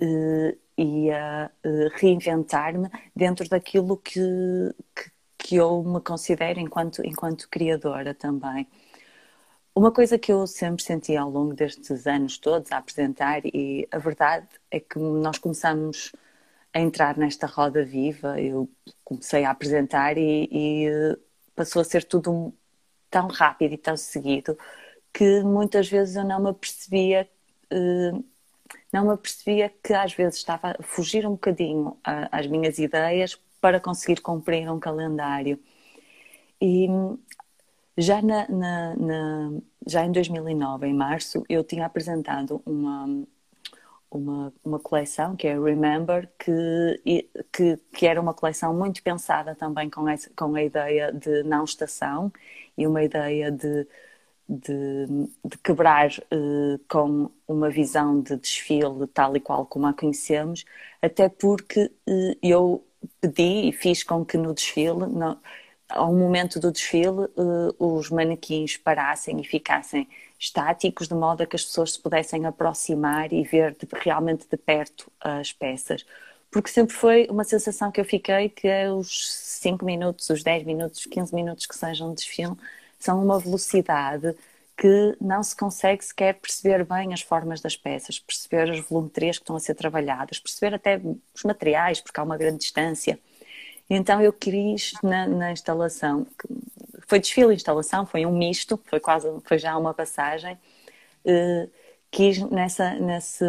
uh, 0.00 0.58
e 0.76 1.10
a 1.10 1.50
uh, 1.64 1.90
reinventar-me 1.94 2.88
dentro 3.14 3.46
daquilo 3.48 3.98
que, 3.98 4.20
que, 4.94 5.10
que, 5.38 5.56
eu 5.56 5.82
me 5.82 6.00
considero 6.00 6.58
enquanto, 6.58 7.04
enquanto 7.04 7.48
criadora 7.48 8.14
também. 8.14 8.66
Uma 9.74 9.92
coisa 9.92 10.18
que 10.18 10.32
eu 10.32 10.46
sempre 10.46 10.82
senti 10.82 11.14
ao 11.14 11.28
longo 11.28 11.52
destes 11.52 12.06
anos 12.06 12.38
todos 12.38 12.72
a 12.72 12.78
apresentar, 12.78 13.42
e 13.44 13.86
a 13.92 13.98
verdade 13.98 14.48
é 14.70 14.80
que 14.80 14.98
nós 14.98 15.36
começamos 15.36 16.12
a 16.76 16.80
entrar 16.80 17.16
nesta 17.16 17.46
roda 17.46 17.84
viva, 17.84 18.38
eu 18.40 18.68
comecei 19.02 19.44
a 19.44 19.50
apresentar 19.50 20.18
e, 20.18 20.48
e 20.52 21.18
passou 21.54 21.80
a 21.80 21.84
ser 21.84 22.04
tudo 22.04 22.52
tão 23.10 23.28
rápido 23.28 23.72
e 23.72 23.78
tão 23.78 23.96
seguido 23.96 24.58
que 25.12 25.42
muitas 25.42 25.88
vezes 25.88 26.16
eu 26.16 26.24
não 26.24 26.38
me 26.42 26.50
apercebia 26.50 27.28
uh, 27.72 28.24
não 28.92 29.06
me 29.06 29.12
apercebia 29.12 29.72
que 29.82 29.94
às 29.94 30.12
vezes 30.12 30.38
estava 30.38 30.76
a 30.78 30.82
fugir 30.82 31.26
um 31.26 31.32
bocadinho 31.32 31.96
às 32.04 32.46
minhas 32.46 32.78
ideias 32.78 33.40
para 33.60 33.80
conseguir 33.80 34.20
cumprir 34.20 34.70
um 34.70 34.78
calendário. 34.78 35.58
E 36.60 36.88
já, 37.96 38.20
na, 38.22 38.48
na, 38.48 38.96
na, 38.96 39.50
já 39.86 40.04
em 40.04 40.12
2009, 40.12 40.86
em 40.86 40.94
março, 40.94 41.44
eu 41.48 41.64
tinha 41.64 41.86
apresentado 41.86 42.62
uma, 42.64 43.26
uma, 44.16 44.52
uma 44.64 44.78
coleção 44.78 45.36
que 45.36 45.46
é 45.46 45.58
Remember, 45.58 46.28
que, 46.38 47.28
que, 47.52 47.76
que 47.92 48.06
era 48.06 48.20
uma 48.20 48.34
coleção 48.34 48.74
muito 48.74 49.02
pensada 49.02 49.54
também 49.54 49.90
com, 49.90 50.08
essa, 50.08 50.30
com 50.36 50.54
a 50.54 50.62
ideia 50.62 51.12
de 51.12 51.42
não 51.44 51.64
estação 51.64 52.32
e 52.76 52.86
uma 52.86 53.02
ideia 53.02 53.50
de, 53.50 53.86
de, 54.48 55.06
de 55.44 55.58
quebrar 55.62 56.10
uh, 56.10 56.78
com 56.88 57.30
uma 57.46 57.70
visão 57.70 58.20
de 58.20 58.36
desfile 58.36 59.06
tal 59.12 59.36
e 59.36 59.40
qual 59.40 59.66
como 59.66 59.86
a 59.86 59.92
conhecemos, 59.92 60.64
até 61.02 61.28
porque 61.28 61.92
uh, 62.08 62.36
eu 62.42 62.84
pedi 63.20 63.68
e 63.68 63.72
fiz 63.72 64.02
com 64.02 64.24
que 64.24 64.36
no 64.36 64.54
desfile. 64.54 65.04
Ao 65.88 66.12
momento 66.12 66.58
do 66.58 66.72
desfile, 66.72 67.26
uh, 67.36 67.74
os 67.78 68.10
manequins 68.10 68.76
parassem 68.76 69.40
e 69.40 69.44
ficassem 69.44 70.08
estáticos, 70.38 71.08
de 71.08 71.14
modo 71.14 71.42
a 71.42 71.46
que 71.46 71.56
as 71.56 71.64
pessoas 71.64 71.92
se 71.92 72.00
pudessem 72.00 72.44
aproximar 72.46 73.32
e 73.32 73.42
ver 73.42 73.72
de, 73.72 73.86
realmente 73.92 74.46
de 74.50 74.56
perto 74.56 75.10
as 75.20 75.52
peças. 75.52 76.04
Porque 76.50 76.70
sempre 76.70 76.94
foi 76.94 77.26
uma 77.30 77.44
sensação 77.44 77.90
que 77.90 78.00
eu 78.00 78.04
fiquei 78.04 78.48
que 78.48 78.68
os 78.88 79.30
5 79.60 79.84
minutos, 79.84 80.28
os 80.30 80.42
10 80.42 80.64
minutos, 80.64 81.00
os 81.00 81.06
15 81.06 81.34
minutos 81.34 81.66
que 81.66 81.76
sejam 81.76 82.10
de 82.10 82.16
desfile 82.16 82.56
são 82.98 83.22
uma 83.22 83.38
velocidade 83.38 84.34
que 84.76 85.16
não 85.20 85.42
se 85.42 85.56
consegue 85.56 86.04
sequer 86.04 86.34
perceber 86.34 86.84
bem 86.84 87.14
as 87.14 87.22
formas 87.22 87.60
das 87.60 87.76
peças, 87.76 88.18
perceber 88.18 88.70
as 88.70 88.80
volumetrias 88.80 89.38
que 89.38 89.42
estão 89.42 89.56
a 89.56 89.60
ser 89.60 89.74
trabalhadas, 89.74 90.38
perceber 90.38 90.74
até 90.74 91.00
os 91.34 91.42
materiais, 91.44 92.00
porque 92.00 92.20
há 92.20 92.22
uma 92.22 92.36
grande 92.36 92.58
distância. 92.58 93.18
Então 93.88 94.20
eu 94.20 94.32
quis 94.32 94.92
na, 95.02 95.26
na 95.26 95.52
instalação, 95.52 96.26
foi 97.06 97.20
desfile 97.20 97.52
e 97.52 97.54
instalação, 97.54 98.04
foi 98.06 98.26
um 98.26 98.36
misto, 98.36 98.80
foi 98.86 99.00
quase, 99.00 99.28
foi 99.44 99.58
já 99.58 99.76
uma 99.76 99.94
passagem, 99.94 100.58
uh, 101.24 101.70
quis 102.10 102.40
nessa, 102.50 102.94
nesse, 102.94 103.44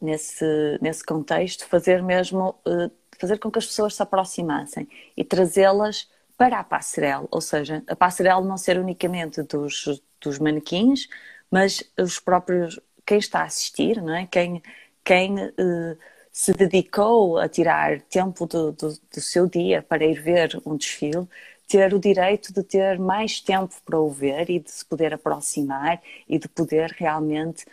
nesse, 0.00 0.78
nesse 0.80 1.04
contexto 1.04 1.66
fazer 1.66 2.02
mesmo, 2.02 2.54
uh, 2.66 2.90
fazer 3.18 3.38
com 3.38 3.50
que 3.50 3.58
as 3.58 3.66
pessoas 3.66 3.94
se 3.94 4.02
aproximassem 4.02 4.88
e 5.16 5.24
trazê-las 5.24 6.08
para 6.36 6.58
a 6.58 6.64
passarela, 6.64 7.28
ou 7.30 7.40
seja, 7.40 7.82
a 7.86 7.94
passarela 7.94 8.40
não 8.44 8.56
ser 8.56 8.78
unicamente 8.78 9.42
dos, 9.42 10.00
dos 10.20 10.38
manequins, 10.38 11.06
mas 11.50 11.82
os 11.98 12.18
próprios, 12.18 12.80
quem 13.04 13.18
está 13.18 13.40
a 13.40 13.44
assistir, 13.44 14.00
não 14.00 14.14
é? 14.14 14.26
quem, 14.26 14.62
quem 15.04 15.34
uh, 15.34 15.98
se 16.32 16.52
dedicou 16.54 17.38
a 17.38 17.48
tirar 17.48 18.00
tempo 18.02 18.46
do, 18.46 18.72
do, 18.72 18.88
do, 18.88 19.20
seu 19.20 19.46
dia 19.46 19.82
para 19.82 20.04
ir 20.04 20.22
ver 20.22 20.58
um 20.64 20.76
desfile, 20.76 21.28
ter 21.70 21.94
o 21.94 22.00
direito 22.00 22.52
de 22.52 22.64
ter 22.64 22.98
mais 22.98 23.40
tempo 23.40 23.72
para 23.86 23.98
o 23.98 24.10
ver 24.10 24.50
e 24.50 24.58
de 24.58 24.70
se 24.70 24.84
poder 24.84 25.14
aproximar 25.14 26.02
e 26.28 26.36
de 26.36 26.48
poder 26.48 26.90
realmente 26.98 27.64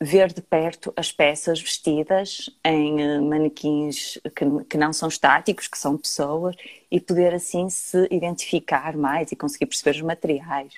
ver 0.00 0.32
de 0.32 0.40
perto 0.40 0.92
as 0.96 1.10
peças 1.10 1.60
vestidas 1.60 2.48
em 2.64 3.02
eh, 3.02 3.20
manequins 3.20 4.18
que, 4.36 4.64
que, 4.68 4.78
não 4.78 4.92
são 4.92 5.08
estáticos, 5.08 5.66
que 5.66 5.78
são 5.78 5.98
pessoas, 5.98 6.54
e 6.90 7.00
poder 7.00 7.34
assim 7.34 7.68
se 7.68 8.06
identificar 8.12 8.96
mais 8.96 9.32
e 9.32 9.36
conseguir 9.36 9.66
perceber 9.66 9.96
os 9.96 10.02
materiais. 10.02 10.74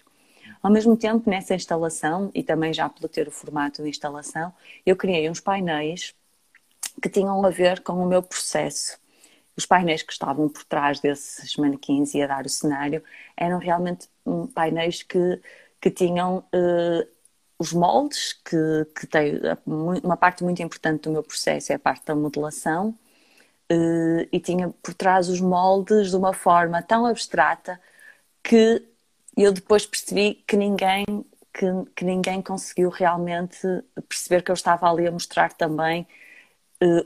Ao 0.62 0.70
mesmo 0.70 0.96
tempo, 0.96 1.28
nessa 1.28 1.54
instalação, 1.54 2.30
e 2.34 2.42
também 2.42 2.72
já 2.72 2.88
pelo 2.88 3.08
ter 3.08 3.28
o 3.28 3.30
formato 3.30 3.82
de 3.82 3.90
instalação, 3.90 4.52
eu 4.86 4.96
criei 4.96 5.28
uns 5.28 5.40
painéis 5.40 6.14
que 7.02 7.10
tinham 7.10 7.44
a 7.44 7.50
ver 7.50 7.82
com 7.82 7.94
o 7.94 8.06
meu 8.06 8.22
processo. 8.22 8.98
Os 9.56 9.66
painéis 9.66 10.02
que 10.02 10.12
estavam 10.12 10.48
por 10.48 10.64
trás 10.64 11.00
desses 11.00 11.56
manequins 11.56 12.14
e 12.14 12.22
a 12.22 12.26
dar 12.26 12.44
o 12.44 12.48
cenário 12.48 13.02
eram 13.36 13.58
realmente 13.58 14.08
painéis 14.54 15.02
que, 15.02 15.40
que 15.80 15.90
tinham 15.90 16.38
uh, 16.38 17.08
os 17.58 17.72
moldes, 17.72 18.32
que, 18.32 18.86
que 18.98 19.06
tem 19.06 19.40
uma 19.66 20.16
parte 20.16 20.42
muito 20.42 20.62
importante 20.62 21.02
do 21.02 21.12
meu 21.12 21.22
processo 21.22 21.72
é 21.72 21.76
a 21.76 21.78
parte 21.78 22.04
da 22.06 22.14
modelação, 22.14 22.98
uh, 23.70 24.28
e 24.32 24.40
tinha 24.40 24.70
por 24.82 24.94
trás 24.94 25.28
os 25.28 25.40
moldes 25.40 26.10
de 26.10 26.16
uma 26.16 26.32
forma 26.32 26.82
tão 26.82 27.06
abstrata 27.06 27.80
que 28.42 28.82
eu 29.36 29.52
depois 29.52 29.86
percebi 29.86 30.34
que 30.46 30.56
ninguém 30.56 31.04
que, 31.52 31.66
que 31.94 32.04
ninguém 32.04 32.42
conseguiu 32.42 32.90
realmente 32.90 33.58
perceber 34.08 34.42
que 34.42 34.50
eu 34.50 34.54
estava 34.54 34.90
ali 34.90 35.06
a 35.06 35.12
mostrar 35.12 35.52
também 35.52 36.06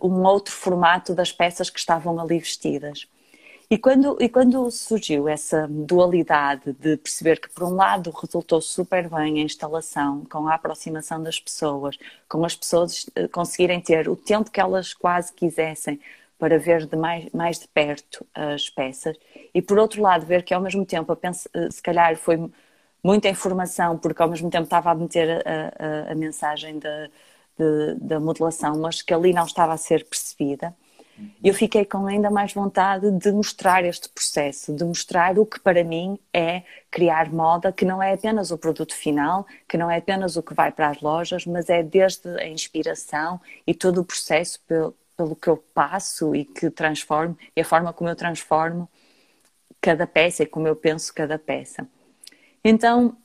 um 0.02 0.22
outro 0.24 0.52
formato 0.52 1.14
das 1.14 1.32
peças 1.32 1.70
que 1.70 1.78
estavam 1.78 2.18
ali 2.20 2.38
vestidas. 2.38 3.06
E 3.70 3.76
quando, 3.76 4.16
e 4.18 4.30
quando 4.30 4.70
surgiu 4.70 5.28
essa 5.28 5.68
dualidade 5.68 6.72
de 6.72 6.96
perceber 6.96 7.38
que, 7.38 7.50
por 7.50 7.64
um 7.64 7.74
lado, 7.74 8.10
resultou 8.10 8.62
super 8.62 9.10
bem 9.10 9.40
a 9.40 9.44
instalação, 9.44 10.24
com 10.24 10.48
a 10.48 10.54
aproximação 10.54 11.22
das 11.22 11.38
pessoas, 11.38 11.98
com 12.26 12.42
as 12.46 12.56
pessoas 12.56 13.10
eh, 13.14 13.28
conseguirem 13.28 13.78
ter 13.78 14.08
o 14.08 14.16
tempo 14.16 14.50
que 14.50 14.58
elas 14.58 14.94
quase 14.94 15.34
quisessem 15.34 16.00
para 16.38 16.58
ver 16.58 16.86
de 16.86 16.96
mais, 16.96 17.30
mais 17.32 17.58
de 17.58 17.68
perto 17.68 18.26
as 18.34 18.70
peças, 18.70 19.16
e 19.52 19.60
por 19.60 19.78
outro 19.78 20.00
lado, 20.02 20.24
ver 20.24 20.42
que 20.44 20.54
ao 20.54 20.62
mesmo 20.62 20.86
tempo, 20.86 21.12
eh, 21.22 21.70
se 21.70 21.82
calhar 21.82 22.16
foi 22.16 22.50
muita 23.02 23.28
informação, 23.28 23.98
porque 23.98 24.22
ao 24.22 24.28
mesmo 24.30 24.48
tempo 24.50 24.64
estava 24.64 24.90
a 24.90 24.94
meter 24.94 25.46
a, 25.46 26.08
a, 26.08 26.12
a 26.12 26.14
mensagem 26.14 26.78
da 26.78 27.10
da 28.00 28.20
modelação, 28.20 28.78
mas 28.78 29.02
que 29.02 29.12
ali 29.12 29.32
não 29.32 29.44
estava 29.44 29.72
a 29.72 29.76
ser 29.76 30.04
percebida, 30.04 30.74
eu 31.42 31.52
fiquei 31.52 31.84
com 31.84 32.06
ainda 32.06 32.30
mais 32.30 32.52
vontade 32.52 33.10
de 33.10 33.32
mostrar 33.32 33.84
este 33.84 34.08
processo, 34.08 34.72
de 34.72 34.84
mostrar 34.84 35.38
o 35.38 35.46
que 35.46 35.58
para 35.58 35.82
mim 35.82 36.18
é 36.32 36.62
criar 36.90 37.32
moda, 37.32 37.72
que 37.72 37.84
não 37.84 38.02
é 38.02 38.12
apenas 38.12 38.50
o 38.50 38.58
produto 38.58 38.94
final, 38.94 39.46
que 39.68 39.76
não 39.76 39.90
é 39.90 39.98
apenas 39.98 40.36
o 40.36 40.42
que 40.42 40.54
vai 40.54 40.70
para 40.70 40.88
as 40.88 41.00
lojas, 41.00 41.44
mas 41.46 41.68
é 41.68 41.82
desde 41.82 42.28
a 42.38 42.46
inspiração 42.46 43.40
e 43.66 43.74
todo 43.74 44.00
o 44.00 44.04
processo 44.04 44.60
pelo, 44.66 44.94
pelo 45.16 45.34
que 45.34 45.48
eu 45.48 45.56
passo 45.74 46.34
e 46.34 46.44
que 46.44 46.70
transformo, 46.70 47.36
e 47.56 47.60
a 47.60 47.64
forma 47.64 47.92
como 47.92 48.10
eu 48.10 48.16
transformo 48.16 48.88
cada 49.80 50.06
peça 50.06 50.42
e 50.42 50.46
como 50.46 50.68
eu 50.68 50.76
penso 50.76 51.12
cada 51.14 51.38
peça. 51.38 51.86
Então, 52.64 53.16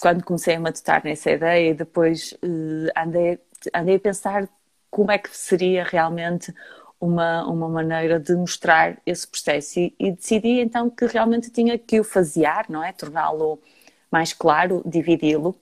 quando 0.00 0.24
comecei 0.24 0.54
a 0.54 0.60
matutar 0.60 1.02
nessa 1.04 1.30
ideia 1.30 1.74
depois 1.74 2.32
uh, 2.42 2.90
andei, 2.96 3.38
andei 3.74 3.96
a 3.96 4.00
pensar 4.00 4.48
como 4.90 5.10
é 5.10 5.18
que 5.18 5.36
seria 5.36 5.84
realmente 5.84 6.54
uma, 7.00 7.44
uma 7.46 7.68
maneira 7.68 8.18
de 8.18 8.34
mostrar 8.34 8.98
esse 9.06 9.26
processo 9.26 9.78
e, 9.78 9.94
e 9.98 10.12
decidi 10.12 10.60
então 10.60 10.90
que 10.90 11.06
realmente 11.06 11.50
tinha 11.50 11.78
que 11.78 12.00
o 12.00 12.04
fasear, 12.04 12.66
não 12.68 12.82
é? 12.82 12.92
Torná-lo 12.92 13.60
mais 14.10 14.32
claro, 14.32 14.82
dividi-lo 14.84 15.54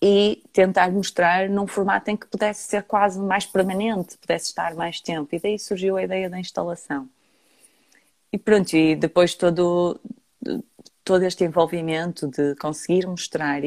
e 0.00 0.42
tentar 0.52 0.90
mostrar 0.90 1.48
num 1.48 1.66
formato 1.66 2.10
em 2.10 2.16
que 2.16 2.26
pudesse 2.26 2.62
ser 2.68 2.82
quase 2.82 3.20
mais 3.20 3.46
permanente, 3.46 4.18
pudesse 4.18 4.46
estar 4.46 4.74
mais 4.74 5.00
tempo. 5.00 5.32
E 5.32 5.38
daí 5.38 5.58
surgiu 5.58 5.96
a 5.96 6.02
ideia 6.02 6.28
da 6.28 6.40
instalação. 6.40 7.08
E 8.32 8.38
pronto, 8.38 8.74
e 8.74 8.96
depois 8.96 9.34
todo, 9.34 10.00
todo 11.04 11.24
este 11.24 11.44
envolvimento 11.44 12.28
de 12.28 12.54
conseguir 12.56 13.06
mostrar 13.06 13.62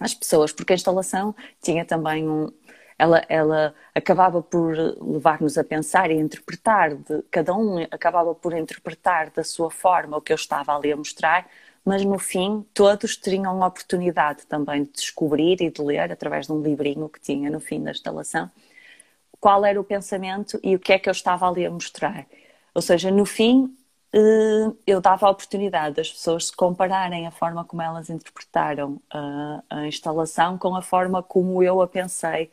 às 0.00 0.14
pessoas, 0.14 0.52
porque 0.52 0.72
a 0.72 0.76
instalação 0.76 1.34
tinha 1.60 1.84
também 1.84 2.28
um. 2.28 2.52
Ela, 2.98 3.24
ela 3.28 3.74
acabava 3.94 4.42
por 4.42 4.76
levar-nos 4.76 5.58
a 5.58 5.64
pensar 5.64 6.10
e 6.10 6.14
interpretar, 6.14 6.94
de, 6.94 7.22
cada 7.30 7.52
um 7.54 7.78
acabava 7.90 8.34
por 8.34 8.56
interpretar 8.56 9.30
da 9.30 9.42
sua 9.42 9.70
forma 9.70 10.18
o 10.18 10.20
que 10.20 10.32
eu 10.32 10.36
estava 10.36 10.76
ali 10.76 10.92
a 10.92 10.96
mostrar, 10.96 11.48
mas 11.84 12.04
no 12.04 12.18
fim 12.18 12.64
todos 12.72 13.16
teriam 13.16 13.62
a 13.62 13.66
oportunidade 13.66 14.46
também 14.46 14.84
de 14.84 14.92
descobrir 14.92 15.60
e 15.60 15.70
de 15.70 15.82
ler, 15.82 16.12
através 16.12 16.46
de 16.46 16.52
um 16.52 16.62
livrinho 16.62 17.08
que 17.08 17.20
tinha 17.20 17.50
no 17.50 17.58
fim 17.58 17.82
da 17.82 17.90
instalação, 17.90 18.48
qual 19.40 19.64
era 19.64 19.80
o 19.80 19.84
pensamento 19.84 20.60
e 20.62 20.76
o 20.76 20.78
que 20.78 20.92
é 20.92 20.98
que 20.98 21.08
eu 21.08 21.12
estava 21.12 21.48
ali 21.48 21.66
a 21.66 21.70
mostrar. 21.70 22.26
Ou 22.74 22.80
seja, 22.82 23.10
no 23.10 23.26
fim, 23.26 23.76
eu 24.86 25.00
dava 25.00 25.26
a 25.26 25.30
oportunidade 25.30 25.96
das 25.96 26.10
pessoas 26.10 26.46
se 26.48 26.56
compararem 26.56 27.26
a 27.26 27.30
forma 27.30 27.64
como 27.64 27.80
elas 27.80 28.10
interpretaram 28.10 29.00
a, 29.10 29.62
a 29.70 29.86
instalação 29.86 30.58
com 30.58 30.76
a 30.76 30.82
forma 30.82 31.22
como 31.22 31.62
eu 31.62 31.80
a 31.80 31.88
pensei, 31.88 32.50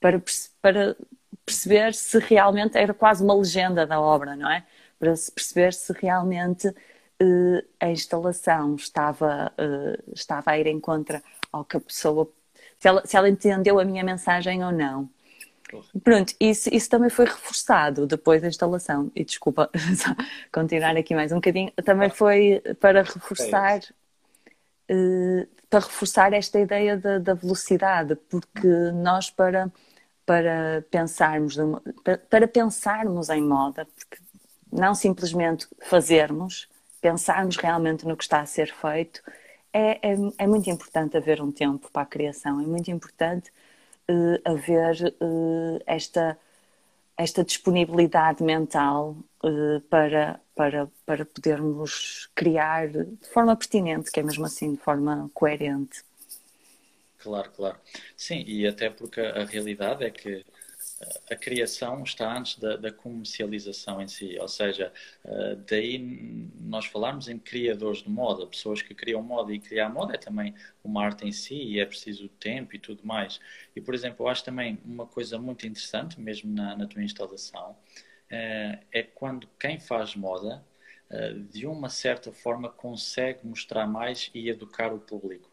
para, 0.00 0.22
para 0.60 0.96
perceber 1.44 1.94
se 1.94 2.18
realmente 2.18 2.78
era 2.78 2.94
quase 2.94 3.22
uma 3.22 3.34
legenda 3.34 3.86
da 3.86 4.00
obra, 4.00 4.34
não 4.36 4.50
é? 4.50 4.64
Para 4.98 5.14
se 5.16 5.30
perceber 5.30 5.74
se 5.74 5.92
realmente 5.92 6.68
uh, 6.68 7.62
a 7.80 7.90
instalação 7.90 8.74
estava, 8.76 9.52
uh, 9.58 10.12
estava 10.14 10.52
a 10.52 10.58
ir 10.58 10.66
em 10.66 10.80
contra 10.80 11.22
ao 11.52 11.64
que 11.64 11.76
a 11.76 11.80
pessoa. 11.80 12.28
Se 12.78 12.88
ela, 12.88 13.06
se 13.06 13.16
ela 13.16 13.28
entendeu 13.28 13.78
a 13.78 13.84
minha 13.84 14.04
mensagem 14.04 14.64
ou 14.64 14.72
não. 14.72 15.08
Pronto, 16.02 16.34
isso, 16.38 16.68
isso 16.72 16.88
também 16.88 17.10
foi 17.10 17.24
reforçado 17.24 18.06
depois 18.06 18.42
da 18.42 18.48
instalação. 18.48 19.10
E 19.14 19.24
desculpa 19.24 19.70
continuar 20.52 20.96
aqui 20.96 21.14
mais 21.14 21.32
um 21.32 21.36
bocadinho. 21.36 21.70
Também 21.84 22.10
foi 22.10 22.62
para 22.80 23.02
reforçar. 23.02 23.80
Uh, 24.90 25.46
para 25.70 25.80
reforçar 25.80 26.34
esta 26.34 26.60
ideia 26.60 26.98
da, 26.98 27.18
da 27.18 27.32
velocidade, 27.32 28.14
porque 28.28 28.68
nós 28.92 29.30
para 29.30 29.72
para 30.24 30.84
pensarmos, 30.90 31.56
para 32.30 32.46
pensarmos 32.46 33.28
em 33.28 33.42
moda, 33.42 33.86
não 34.72 34.94
simplesmente 34.94 35.66
fazermos, 35.82 36.68
pensarmos 37.00 37.56
realmente 37.56 38.06
no 38.06 38.16
que 38.16 38.22
está 38.22 38.40
a 38.40 38.46
ser 38.46 38.72
feito, 38.72 39.22
é, 39.72 40.12
é, 40.12 40.16
é 40.38 40.46
muito 40.46 40.70
importante 40.70 41.16
haver 41.16 41.42
um 41.42 41.50
tempo 41.50 41.90
para 41.92 42.02
a 42.02 42.06
criação, 42.06 42.60
é 42.60 42.66
muito 42.66 42.90
importante 42.90 43.52
uh, 44.12 44.40
haver 44.44 45.14
uh, 45.20 45.82
esta, 45.86 46.38
esta 47.16 47.42
disponibilidade 47.42 48.42
mental 48.42 49.16
uh, 49.42 49.80
para, 49.88 50.40
para, 50.54 50.88
para 51.06 51.24
podermos 51.24 52.28
criar 52.34 52.88
de 52.88 53.26
forma 53.32 53.56
pertinente, 53.56 54.10
que 54.10 54.20
é 54.20 54.22
mesmo 54.22 54.44
assim, 54.44 54.74
de 54.74 54.80
forma 54.80 55.30
coerente. 55.32 56.04
Claro, 57.18 57.50
claro. 57.50 57.78
Sim, 58.16 58.44
e 58.46 58.66
até 58.66 58.90
porque 58.90 59.20
a 59.20 59.44
realidade 59.44 60.04
é 60.04 60.10
que 60.10 60.44
a 61.30 61.36
criação 61.36 62.02
está 62.02 62.36
antes 62.36 62.58
da, 62.58 62.76
da, 62.76 62.92
comercialização 62.92 64.00
em 64.00 64.08
si, 64.08 64.38
ou 64.38 64.48
seja, 64.48 64.92
eh, 65.24 65.56
daí 65.68 65.98
nós 66.60 66.86
falarmos 66.86 67.28
em 67.28 67.38
criadores 67.38 68.02
de 68.02 68.10
moda, 68.10 68.46
pessoas 68.46 68.82
que 68.82 68.94
criam 68.94 69.22
moda 69.22 69.52
e 69.52 69.58
criar 69.58 69.88
moda 69.88 70.14
é 70.14 70.18
também 70.18 70.54
uma 70.84 71.04
arte 71.04 71.26
em 71.26 71.32
si 71.32 71.54
e 71.54 71.80
é 71.80 71.86
preciso 71.86 72.28
tempo 72.28 72.74
e 72.76 72.78
tudo 72.78 73.04
mais. 73.06 73.40
E, 73.74 73.80
por 73.80 73.94
exemplo, 73.94 74.24
eu 74.24 74.28
acho 74.28 74.44
também 74.44 74.78
uma 74.84 75.06
coisa 75.06 75.38
muito 75.38 75.66
interessante, 75.66 76.20
mesmo 76.20 76.52
na, 76.54 76.76
na 76.76 76.86
tua 76.86 77.02
instalação, 77.02 77.76
eh, 78.30 78.80
é 78.92 79.02
quando 79.02 79.48
quem 79.58 79.78
faz 79.80 80.14
moda, 80.16 80.64
eh, 81.10 81.34
de 81.50 81.66
uma 81.66 81.88
certa 81.88 82.32
forma, 82.32 82.68
consegue 82.70 83.46
mostrar 83.46 83.86
mais 83.86 84.30
e 84.34 84.48
educar 84.48 84.92
o 84.92 85.00
público. 85.00 85.51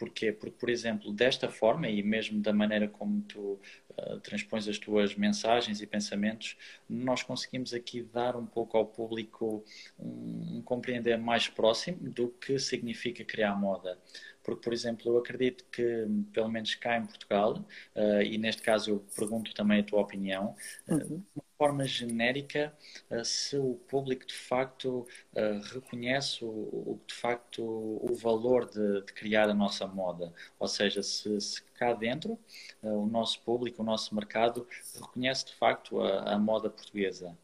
Porquê? 0.00 0.32
Porque, 0.32 0.56
por 0.58 0.70
exemplo, 0.70 1.12
desta 1.12 1.50
forma 1.50 1.86
e 1.86 2.02
mesmo 2.02 2.40
da 2.40 2.54
maneira 2.54 2.88
como 2.88 3.20
tu 3.20 3.60
uh, 3.90 4.18
transpões 4.20 4.66
as 4.66 4.78
tuas 4.78 5.14
mensagens 5.14 5.82
e 5.82 5.86
pensamentos, 5.86 6.56
nós 6.88 7.22
conseguimos 7.22 7.74
aqui 7.74 8.02
dar 8.02 8.34
um 8.34 8.46
pouco 8.46 8.78
ao 8.78 8.86
público 8.86 9.62
um, 9.98 10.56
um 10.56 10.62
compreender 10.62 11.18
mais 11.18 11.48
próximo 11.48 11.98
do 12.08 12.28
que 12.28 12.58
significa 12.58 13.22
criar 13.26 13.54
moda. 13.54 13.98
Porque, 14.42 14.62
por 14.62 14.72
exemplo, 14.72 15.10
eu 15.12 15.18
acredito 15.18 15.64
que, 15.70 16.06
pelo 16.32 16.48
menos 16.48 16.74
cá 16.74 16.96
em 16.96 17.06
Portugal, 17.06 17.64
uh, 17.94 18.22
e 18.22 18.38
neste 18.38 18.62
caso 18.62 18.90
eu 18.90 19.04
pergunto 19.16 19.54
também 19.54 19.80
a 19.80 19.84
tua 19.84 20.00
opinião, 20.00 20.54
uh, 20.88 20.94
uhum 20.94 21.22
forma 21.60 21.84
genérica 21.84 22.72
eh, 23.10 23.22
se 23.22 23.54
o 23.58 23.74
público 23.86 24.26
de 24.26 24.32
facto 24.34 25.06
eh, 25.34 25.60
reconhece 25.74 26.42
o, 26.42 26.98
de 27.06 27.14
facto 27.14 27.62
o 27.62 28.14
valor 28.14 28.66
de, 28.66 29.02
de 29.02 29.12
criar 29.12 29.50
a 29.50 29.52
nossa 29.54 29.86
moda, 29.86 30.32
ou 30.58 30.66
seja, 30.66 31.02
se, 31.02 31.38
se, 31.38 31.62
cá 31.74 31.92
dentro 31.92 32.38
eh, 32.82 32.88
o 32.88 33.04
nosso 33.06 33.42
público, 33.42 33.82
o 33.82 33.84
nosso 33.84 34.14
mercado 34.14 34.66
reconhece 34.94 35.46
de 35.46 35.54
facto 35.54 36.00
a, 36.00 36.32
a 36.34 36.38
moda 36.38 36.70
portuguesa. 36.70 37.36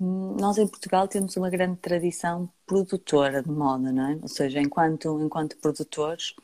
Nós 0.00 0.58
em 0.58 0.66
Portugal 0.66 1.06
temos 1.08 1.36
uma 1.36 1.50
grande 1.50 1.78
tradição 1.78 2.48
produtora 2.66 3.42
de 3.42 3.50
moda, 3.50 3.92
não 3.92 4.10
é? 4.10 4.18
Ou 4.22 4.28
seja, 4.28 4.60
enquanto, 4.60 5.20
enquanto 5.20 5.56
produtores 5.58 6.34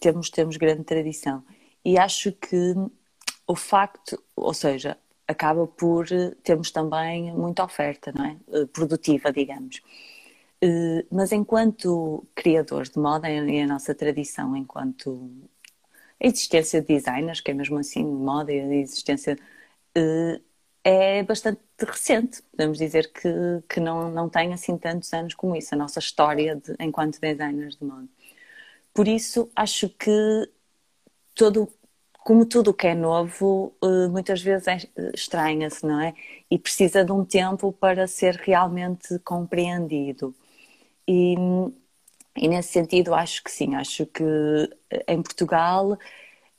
temos, 0.00 0.30
temos 0.30 0.56
grande 0.56 0.84
tradição. 0.84 1.42
E 1.84 1.98
acho 1.98 2.32
que 2.32 2.74
o 3.46 3.56
facto, 3.56 4.22
ou 4.36 4.54
seja, 4.54 4.96
acaba 5.26 5.66
por 5.66 6.06
eh, 6.12 6.34
termos 6.42 6.70
também 6.70 7.32
muita 7.32 7.64
oferta, 7.64 8.12
não 8.14 8.24
é? 8.24 8.36
Eh, 8.52 8.66
produtiva, 8.66 9.32
digamos. 9.32 9.80
Eh, 10.62 11.06
mas 11.10 11.32
enquanto 11.32 12.26
criadores 12.34 12.90
de 12.90 12.98
moda 12.98 13.28
e 13.30 13.60
a 13.62 13.66
nossa 13.66 13.94
tradição 13.94 14.56
enquanto 14.56 15.30
a 16.22 16.26
existência 16.26 16.80
de 16.82 16.88
designers, 16.88 17.40
que 17.40 17.50
é 17.50 17.54
mesmo 17.54 17.78
assim 17.78 18.04
moda 18.04 18.52
e 18.52 18.60
a 18.60 18.74
existência 18.76 19.38
é 20.84 21.22
bastante 21.22 21.60
recente. 21.80 22.42
Podemos 22.50 22.78
dizer 22.78 23.12
que, 23.12 23.28
que 23.68 23.80
não, 23.80 24.10
não 24.10 24.28
tem 24.28 24.52
assim 24.52 24.76
tantos 24.78 25.12
anos 25.12 25.34
como 25.34 25.56
isso, 25.56 25.74
a 25.74 25.78
nossa 25.78 25.98
história 25.98 26.56
de, 26.56 26.74
enquanto 26.80 27.20
designers 27.20 27.76
de 27.76 27.84
moda. 27.84 28.08
Por 28.94 29.08
isso, 29.08 29.50
acho 29.56 29.88
que 29.90 30.10
todo 31.34 31.68
como 32.24 32.44
tudo 32.46 32.70
o 32.70 32.74
que 32.74 32.86
é 32.86 32.94
novo, 32.94 33.74
eh, 33.82 34.08
muitas 34.08 34.42
vezes 34.42 34.68
é, 34.68 34.78
estranha-se, 35.14 35.86
não 35.86 36.00
é? 36.00 36.14
E 36.50 36.58
precisa 36.58 37.04
de 37.04 37.12
um 37.12 37.24
tempo 37.24 37.72
para 37.72 38.06
ser 38.06 38.36
realmente 38.36 39.18
compreendido. 39.20 40.34
E, 41.08 41.34
e 42.36 42.48
nesse 42.48 42.72
sentido, 42.72 43.14
acho 43.14 43.42
que 43.42 43.50
sim, 43.50 43.74
acho 43.74 44.06
que 44.06 44.22
eh, 44.90 45.04
em 45.08 45.22
Portugal 45.22 45.98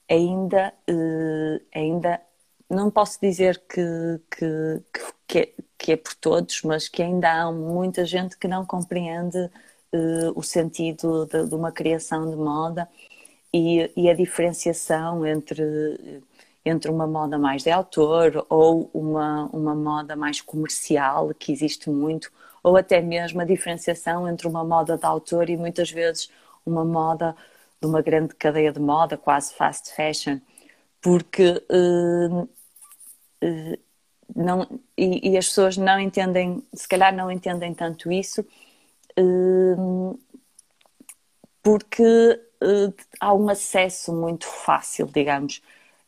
ainda, 0.09 0.73
eh, 0.87 1.61
ainda 1.73 2.21
não 2.75 2.91
posso 2.91 3.19
dizer 3.21 3.61
que, 3.69 4.19
que, 4.29 4.83
que, 5.27 5.39
é, 5.39 5.53
que 5.77 5.91
é 5.93 5.97
por 5.97 6.15
todos, 6.15 6.61
mas 6.63 6.87
que 6.87 7.01
ainda 7.01 7.31
há 7.31 7.51
muita 7.51 8.05
gente 8.05 8.37
que 8.37 8.47
não 8.47 8.65
compreende 8.65 9.49
o 10.35 10.41
sentido 10.41 11.25
de, 11.25 11.47
de 11.47 11.55
uma 11.55 11.71
criação 11.71 12.29
de 12.29 12.35
moda 12.35 12.87
e, 13.53 13.91
e 13.95 14.09
a 14.09 14.13
diferenciação 14.13 15.25
entre, 15.25 16.23
entre 16.65 16.89
uma 16.89 17.05
moda 17.07 17.37
mais 17.37 17.63
de 17.63 17.71
autor 17.71 18.45
ou 18.49 18.89
uma, 18.93 19.45
uma 19.51 19.75
moda 19.75 20.15
mais 20.15 20.39
comercial, 20.41 21.33
que 21.33 21.51
existe 21.51 21.89
muito, 21.89 22.31
ou 22.63 22.77
até 22.77 23.01
mesmo 23.01 23.41
a 23.41 23.45
diferenciação 23.45 24.27
entre 24.27 24.47
uma 24.47 24.63
moda 24.63 24.97
de 24.97 25.05
autor 25.05 25.49
e 25.49 25.57
muitas 25.57 25.91
vezes 25.91 26.29
uma 26.65 26.85
moda 26.85 27.35
de 27.81 27.87
uma 27.87 28.01
grande 28.01 28.35
cadeia 28.35 28.71
de 28.71 28.79
moda, 28.79 29.17
quase 29.17 29.53
fast 29.53 29.93
fashion, 29.95 30.39
porque 31.01 31.63
uh, 31.69 32.41
uh, 32.43 32.49
não, 34.35 34.67
e, 34.97 35.31
e, 35.31 35.37
as 35.37 35.47
pessoas 35.47 35.77
não 35.77 35.99
entendem, 35.99 36.63
se 36.73 36.87
calhar 36.87 37.13
não 37.13 37.31
entendem 37.31 37.73
tanto 37.73 38.11
isso, 38.11 38.45
uh, 39.19 40.19
porque 41.63 42.03
uh, 42.03 42.93
há 43.19 43.33
um 43.33 43.49
acesso 43.49 44.13
muito 44.13 44.47
fácil, 44.47 45.07
digamos. 45.07 45.61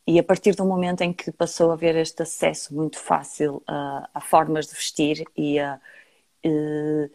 E 0.05 0.19
a 0.19 0.23
partir 0.23 0.55
do 0.55 0.65
momento 0.65 1.01
em 1.01 1.13
que 1.13 1.31
passou 1.31 1.71
a 1.71 1.73
haver 1.73 1.95
este 1.95 2.23
acesso 2.23 2.75
muito 2.75 2.99
fácil 2.99 3.63
a, 3.67 4.09
a 4.13 4.21
formas 4.21 4.67
de 4.67 4.75
vestir 4.75 5.23
e 5.35 5.59
a. 5.59 5.79
Uh, 6.45 7.09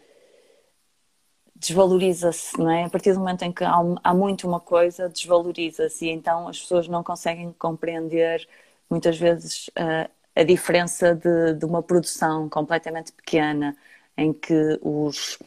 desvaloriza-se, 1.59 2.57
não 2.59 2.71
é? 2.71 2.85
A 2.85 2.91
partir 2.91 3.13
do 3.13 3.19
momento 3.19 3.43
em 3.43 3.53
que 3.53 3.65
há, 3.65 3.75
há 4.05 4.15
muito 4.15 4.47
uma 4.47 4.61
coisa, 4.61 5.09
desvaloriza-se 5.09 6.07
e 6.07 6.11
então 6.11 6.49
as 6.49 6.61
pessoas 6.61 6.87
não 6.89 7.03
conseguem 7.03 7.53
compreender 7.59 8.49
muitas 8.91 9.19
vezes 9.19 9.69
uh, 9.69 10.11
a 10.35 10.43
diferença 10.43 11.15
de, 11.15 11.55
de, 11.55 11.65
uma 11.65 11.83
produção 11.83 12.49
completamente 12.49 13.13
pequena 13.13 13.77
em 14.17 14.33
que 14.33 14.79
os, 14.83 15.39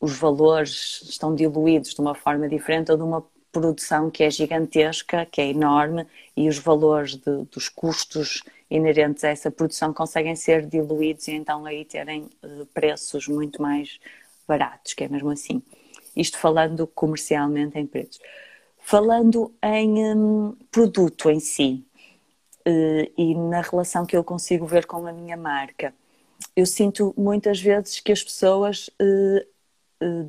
os 0.00 0.16
valores 0.16 1.02
estão 1.02 1.34
diluídos 1.34 1.94
de 1.94 2.00
uma 2.00 2.14
forma 2.14 2.48
diferente 2.48 2.90
ou 2.90 2.96
de 2.96 3.02
uma 3.02 3.24
produção 3.50 4.10
que 4.10 4.24
é 4.24 4.30
gigantesca, 4.30 5.24
que 5.26 5.40
é 5.40 5.48
enorme, 5.48 6.06
e 6.36 6.48
os 6.48 6.58
valores 6.58 7.16
de, 7.16 7.44
dos 7.50 7.68
custos 7.68 8.42
inerentes 8.70 9.22
a 9.22 9.28
essa 9.28 9.50
produção 9.50 9.92
conseguem 9.92 10.34
ser 10.34 10.66
diluídos 10.66 11.28
e 11.28 11.32
então 11.32 11.64
aí 11.64 11.84
terem 11.84 12.28
uh, 12.42 12.66
preços 12.74 13.28
muito 13.28 13.62
mais 13.62 14.00
baratos, 14.46 14.92
que 14.94 15.04
é 15.04 15.08
mesmo 15.08 15.30
assim. 15.30 15.62
Isto 16.16 16.38
falando 16.38 16.86
comercialmente 16.86 17.78
em 17.78 17.86
preços. 17.86 18.20
Falando 18.78 19.52
em 19.62 20.14
um, 20.14 20.56
produto 20.70 21.30
em 21.30 21.40
si 21.40 21.84
e 22.66 23.34
na 23.34 23.60
relação 23.60 24.06
que 24.06 24.16
eu 24.16 24.24
consigo 24.24 24.66
ver 24.66 24.86
com 24.86 25.06
a 25.06 25.12
minha 25.12 25.36
marca, 25.36 25.94
eu 26.56 26.66
sinto 26.66 27.14
muitas 27.16 27.60
vezes 27.60 28.00
que 28.00 28.12
as 28.12 28.22
pessoas 28.22 28.88
uh, 29.00 29.54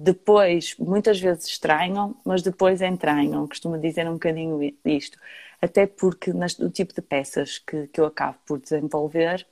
depois, 0.02 0.76
muitas 0.78 1.20
vezes 1.20 1.48
estranham, 1.48 2.16
mas 2.24 2.42
depois 2.42 2.82
entranham. 2.82 3.48
Costumo 3.48 3.78
dizer 3.78 4.08
um 4.08 4.14
bocadinho 4.14 4.60
isto. 4.86 5.18
Até 5.62 5.88
porque 5.88 6.32
no 6.34 6.70
tipo 6.70 6.94
de 6.94 7.02
peças 7.02 7.58
que, 7.60 7.88
que 7.88 8.00
eu 8.00 8.06
acabo 8.06 8.38
por 8.46 8.60
desenvolver, 8.60 9.46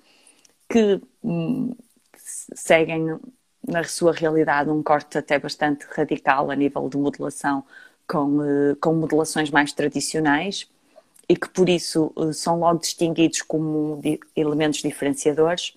que 0.70 1.02
hum, 1.24 1.76
seguem 2.16 3.20
na 3.68 3.84
sua 3.84 4.14
realidade 4.14 4.70
um 4.70 4.84
corte 4.84 5.18
até 5.18 5.40
bastante 5.40 5.86
radical 5.92 6.52
a 6.52 6.56
nível 6.56 6.90
de 6.90 6.98
modelação 6.98 7.64
com, 8.08 8.40
com 8.82 8.94
modelações 8.94 9.50
mais 9.50 9.72
tradicionais 9.74 10.70
e 11.34 11.36
que 11.36 11.50
por 11.50 11.68
isso 11.68 12.14
uh, 12.16 12.32
são 12.32 12.60
logo 12.60 12.80
distinguidos 12.80 13.42
como 13.42 14.00
elementos 14.36 14.82
diferenciadores. 14.84 15.76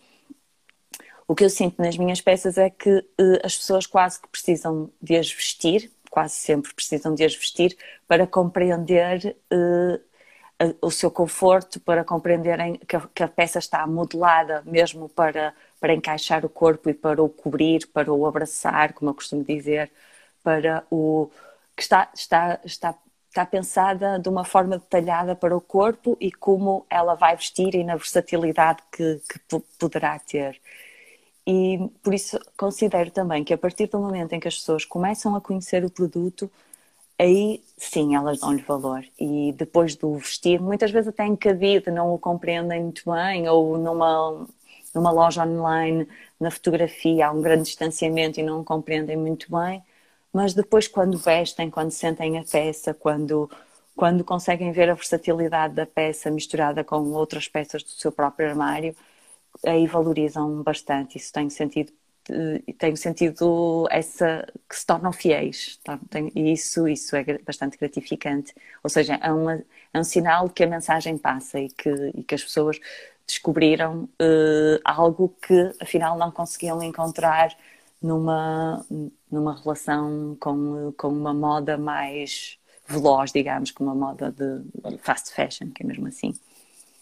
O 1.27 1.35
que 1.35 1.43
eu 1.45 1.49
sinto 1.49 1.81
nas 1.81 1.97
minhas 1.97 2.21
peças 2.21 2.59
é 2.59 2.69
que 2.69 2.91
uh, 2.91 3.41
as 3.43 3.57
pessoas 3.57 3.87
quase 3.87 4.21
que 4.21 4.29
precisam 4.29 4.91
de 5.01 5.17
as 5.17 5.33
vestir, 5.33 5.91
quase 6.11 6.35
sempre 6.35 6.75
precisam 6.75 7.15
de 7.15 7.25
as 7.25 7.35
vestir 7.35 7.75
para 8.07 8.27
compreender 8.27 9.35
o 10.81 10.91
seu 10.91 11.11
conforto, 11.11 11.79
para 11.81 12.03
compreenderem 12.03 12.81
que 13.15 13.23
a 13.23 13.29
peça 13.29 13.59
está 13.59 13.87
modelada 13.87 14.63
mesmo 14.65 15.09
para 15.09 15.55
para 15.79 15.95
encaixar 15.95 16.45
o 16.45 16.49
corpo 16.49 16.89
e 16.89 16.95
para 16.95 17.23
o 17.23 17.29
cobrir, 17.29 17.87
para 17.89 18.13
o 18.13 18.27
abraçar, 18.27 18.93
como 18.95 19.11
eu 19.11 19.15
costumo 19.15 19.45
dizer, 19.45 19.91
para 20.43 20.85
o 20.91 21.31
que 21.77 21.83
está, 21.83 22.11
está, 22.15 22.59
está, 22.65 22.95
está 23.37 23.45
pensada 23.45 24.19
de 24.19 24.29
uma 24.31 24.45
forma 24.45 24.79
detalhada 24.79 25.37
para 25.37 25.55
o 25.55 25.61
corpo 25.61 26.17
e 26.19 26.33
como 26.33 26.87
ela 26.89 27.15
vai 27.15 27.37
vestir 27.37 27.75
e 27.75 27.85
na 27.85 27.97
versatilidade 27.97 28.83
que, 28.91 29.21
que 29.29 29.61
poderá 29.79 30.19
ter. 30.19 30.59
E 31.47 31.79
por 32.03 32.15
isso 32.15 32.41
considero 32.57 33.11
também 33.11 33.45
que 33.45 33.53
a 33.53 33.59
partir 33.59 33.89
do 33.89 33.99
momento 34.01 34.33
em 34.33 34.41
que 34.41 34.49
as 34.49 34.57
pessoas 34.57 34.85
começam 34.85 35.37
a 35.37 35.41
conhecer 35.41 35.85
o 35.85 35.91
produto, 35.91 36.51
aí 37.19 37.63
sim 37.77 38.17
elas 38.17 38.41
dão-lhe 38.41 38.63
valor. 38.63 39.05
E 39.21 39.53
depois 39.53 39.95
do 39.95 40.17
vestir, 40.17 40.61
muitas 40.61 40.91
vezes 40.91 41.09
até 41.09 41.27
encabido, 41.27 41.93
não 41.93 42.15
o 42.15 42.19
compreendem 42.19 42.83
muito 42.83 43.03
bem, 43.11 43.49
ou 43.49 43.79
numa, 43.79 44.47
numa 44.95 45.11
loja 45.13 45.45
online, 45.47 46.09
na 46.41 46.51
fotografia, 46.51 47.29
há 47.29 47.33
um 47.33 47.43
grande 47.43 47.65
distanciamento 47.65 48.41
e 48.41 48.43
não 48.43 48.65
compreendem 48.65 49.17
muito 49.17 49.47
bem, 49.51 49.83
mas 50.37 50.53
depois 50.53 50.87
quando 50.87 51.17
vestem, 51.17 51.71
quando 51.71 51.91
sentem 51.91 52.39
a 52.39 52.45
peça, 52.45 52.93
quando, 52.93 53.51
quando 53.97 54.23
conseguem 54.23 54.71
ver 54.71 54.91
a 54.91 54.95
versatilidade 54.95 55.75
da 55.75 55.87
peça 55.87 56.31
misturada 56.31 56.85
com 56.85 56.99
outras 57.13 57.49
peças 57.49 57.83
do 57.83 57.89
seu 57.89 58.13
próprio 58.13 58.51
armário, 58.51 58.95
aí 59.65 59.87
valorizam 59.87 60.63
bastante. 60.63 61.17
Isso 61.17 61.33
tem 61.33 61.49
sentido 61.49 61.91
eh, 62.31 62.73
tenho 62.79 62.97
sentido 62.99 63.89
essa 63.91 64.47
que 64.69 64.77
se 64.77 64.85
tornam 64.87 65.13
fiéis 65.13 65.79
tá? 65.85 65.99
e 66.35 66.53
isso 66.53 66.89
isso 66.89 67.15
é 67.17 67.25
bastante 67.39 67.79
gratificante 67.79 68.53
ou 68.83 68.91
seja 68.91 69.15
é, 69.23 69.33
uma, 69.33 69.63
é 69.95 69.99
um 69.99 70.05
sinal 70.05 70.51
que 70.51 70.65
a 70.65 70.67
mensagem 70.67 71.17
passa 71.19 71.61
e 71.61 71.69
que, 71.69 71.89
e 72.15 72.23
que 72.25 72.35
as 72.35 72.43
pessoas 72.43 72.81
descobriram 73.27 74.05
uh, 74.21 74.81
algo 74.85 75.35
que 75.41 75.73
afinal 75.81 76.19
não 76.19 76.31
conseguiam 76.33 76.83
encontrar 76.83 77.57
numa, 78.03 78.85
numa 79.31 79.61
relação 79.61 80.37
com, 80.41 80.93
com 80.97 81.09
uma 81.09 81.35
moda 81.35 81.77
mais 81.77 82.59
veloz, 82.89 83.33
digamos, 83.33 83.71
com 83.71 83.85
uma 83.85 83.95
moda 83.95 84.31
de 84.33 84.99
fast 84.99 85.33
fashion, 85.33 85.71
que 85.71 85.83
é 85.83 85.87
mesmo 85.87 86.07
assim. 86.07 86.33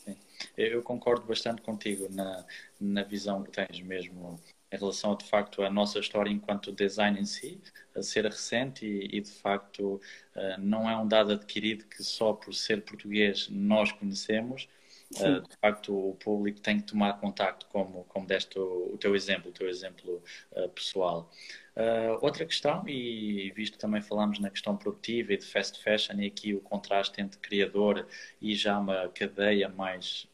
Sim. 0.05 0.17
Eu 0.57 0.83
concordo 0.83 1.27
bastante 1.27 1.63
contigo 1.63 2.09
na, 2.11 2.45
na 2.81 3.03
visão 3.03 3.43
que 3.43 3.51
tens 3.51 3.81
mesmo 3.81 4.41
em 4.75 4.77
relação 4.77 5.15
de 5.15 5.25
facto, 5.25 5.63
a 5.63 5.71
nossa 5.71 6.01
história 6.01 6.31
enquanto 6.31 6.73
design 6.73 7.21
em 7.21 7.25
si, 7.25 7.61
a 7.95 8.03
ser 8.03 8.25
recente 8.25 8.85
e, 8.85 9.19
e 9.19 9.21
de 9.21 9.31
facto, 9.31 10.01
uh, 10.35 10.61
não 10.61 10.91
é 10.91 10.97
um 10.97 11.07
dado 11.07 11.33
adquirido 11.33 11.85
que 11.85 12.03
só 12.03 12.33
por 12.33 12.53
ser 12.53 12.83
português 12.83 13.49
nós 13.49 13.93
conhecemos, 13.93 14.69
Uh, 15.13 15.41
de 15.43 15.57
facto, 15.61 16.11
o 16.11 16.15
público 16.15 16.61
tem 16.61 16.79
que 16.79 16.85
tomar 16.85 17.21
contacto, 17.21 17.67
como, 17.67 18.05
como 18.05 18.27
deste 18.27 18.59
o, 18.59 18.95
o 18.95 18.99
teu 18.99 19.15
exemplo, 19.15 19.51
o 19.51 19.53
teu 19.53 19.69
exemplo 19.69 20.23
uh, 20.53 20.69
pessoal. 20.71 21.31
Uh, 21.77 22.19
outra 22.21 22.45
questão, 22.45 22.89
e 22.89 23.53
visto 23.55 23.75
que 23.75 23.79
também 23.79 24.01
falamos 24.01 24.39
na 24.39 24.51
questão 24.51 24.77
produtiva 24.77 25.33
e 25.33 25.37
de 25.37 25.45
fast 25.45 25.83
fashion, 25.83 26.21
e 26.21 26.27
aqui 26.27 26.55
o 26.55 26.61
contraste 26.61 27.21
entre 27.21 27.39
criador 27.39 28.07
e 28.41 28.55
já 28.55 28.79
uma 28.79 29.09
cadeia 29.09 29.69
mais 29.69 30.29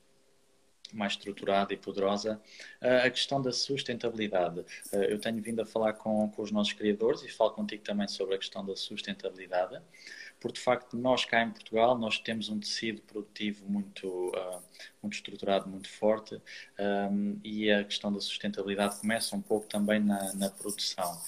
mais 0.93 1.13
estruturada 1.13 1.73
e 1.73 1.77
poderosa, 1.77 2.43
a 2.81 3.09
questão 3.09 3.41
da 3.41 3.53
sustentabilidade. 3.53 4.65
Eu 4.93 5.21
tenho 5.21 5.41
vindo 5.41 5.63
a 5.63 5.65
falar 5.65 5.93
com, 5.93 6.29
com 6.29 6.43
os 6.43 6.51
nossos 6.51 6.73
criadores 6.73 7.23
e 7.23 7.29
falo 7.29 7.53
contigo 7.53 7.85
também 7.85 8.09
sobre 8.09 8.35
a 8.35 8.39
questão 8.39 8.67
da 8.67 8.75
sustentabilidade 8.75 9.81
porque 10.41 10.59
de 10.59 10.65
facto 10.65 10.97
nós 10.97 11.25
cá 11.25 11.43
em 11.43 11.51
Portugal 11.51 11.97
nós 11.97 12.19
temos 12.19 12.49
um 12.49 12.59
tecido 12.59 13.03
produtivo 13.03 13.65
muito, 13.69 14.09
uh, 14.09 14.63
muito 15.03 15.15
estruturado, 15.15 15.69
muito 15.69 15.89
forte 15.89 16.41
um, 16.79 17.39
e 17.45 17.71
a 17.71 17.85
questão 17.85 18.13
da 18.13 18.21
sustentabilidade 18.21 19.01
começa 19.01 19.37
um 19.37 19.43
pouco 19.43 19.67
também 19.67 20.01
na, 20.01 20.33
na 20.35 20.51
produção. 20.51 21.21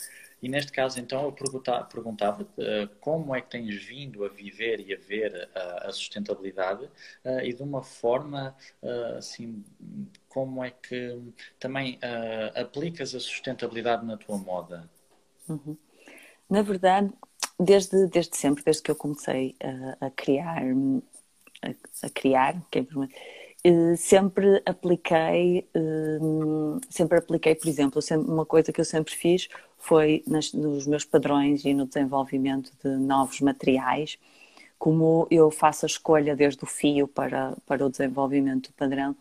E 0.42 0.48
neste 0.48 0.72
caso, 0.72 0.98
então, 0.98 1.22
eu 1.22 1.32
perguntava 1.32 2.42
uh, 2.42 2.88
como 3.00 3.34
é 3.34 3.40
que 3.40 3.48
tens 3.48 3.76
vindo 3.84 4.24
a 4.24 4.28
viver 4.28 4.80
e 4.80 4.92
a 4.92 4.98
ver 4.98 5.48
uh, 5.54 5.86
a 5.86 5.92
sustentabilidade 5.92 6.84
uh, 6.84 7.40
e 7.44 7.52
de 7.52 7.62
uma 7.62 7.80
forma, 7.80 8.56
assim, 9.16 9.64
como 10.28 10.64
é 10.64 10.70
que 10.70 11.16
também 11.60 11.98
aplicas 12.54 13.14
a 13.14 13.20
sustentabilidade 13.20 14.04
na 14.04 14.16
tua 14.16 14.36
moda? 14.36 14.90
Uhum. 15.48 15.76
Na 16.50 16.62
verdade, 16.62 17.12
desde, 17.64 18.06
desde 18.08 18.36
sempre, 18.36 18.62
desde 18.64 18.82
que 18.82 18.90
eu 18.90 18.96
comecei 18.96 19.54
a, 19.62 20.06
a 20.06 20.10
criar, 20.10 20.62
a, 21.62 22.06
a 22.06 22.10
criar, 22.10 22.56
é 22.72 23.96
sempre 23.96 24.60
apliquei, 24.66 25.68
eh, 25.72 26.18
sempre 26.90 27.18
apliquei, 27.18 27.54
por 27.54 27.68
exemplo, 27.68 28.00
uma 28.26 28.44
coisa 28.44 28.72
que 28.72 28.80
eu 28.80 28.84
sempre 28.84 29.14
fiz 29.14 29.48
foi 29.78 30.22
nas, 30.26 30.52
nos 30.52 30.86
meus 30.86 31.04
padrões 31.04 31.64
e 31.64 31.72
no 31.72 31.86
desenvolvimento 31.86 32.72
de 32.82 32.90
novos 32.96 33.40
materiais, 33.40 34.18
como 34.78 35.28
eu 35.30 35.50
faço 35.50 35.86
a 35.86 35.88
escolha 35.88 36.34
desde 36.34 36.64
o 36.64 36.66
fio 36.66 37.06
para, 37.06 37.56
para 37.64 37.86
o 37.86 37.90
desenvolvimento 37.90 38.70
do 38.70 38.74
padrão 38.74 39.14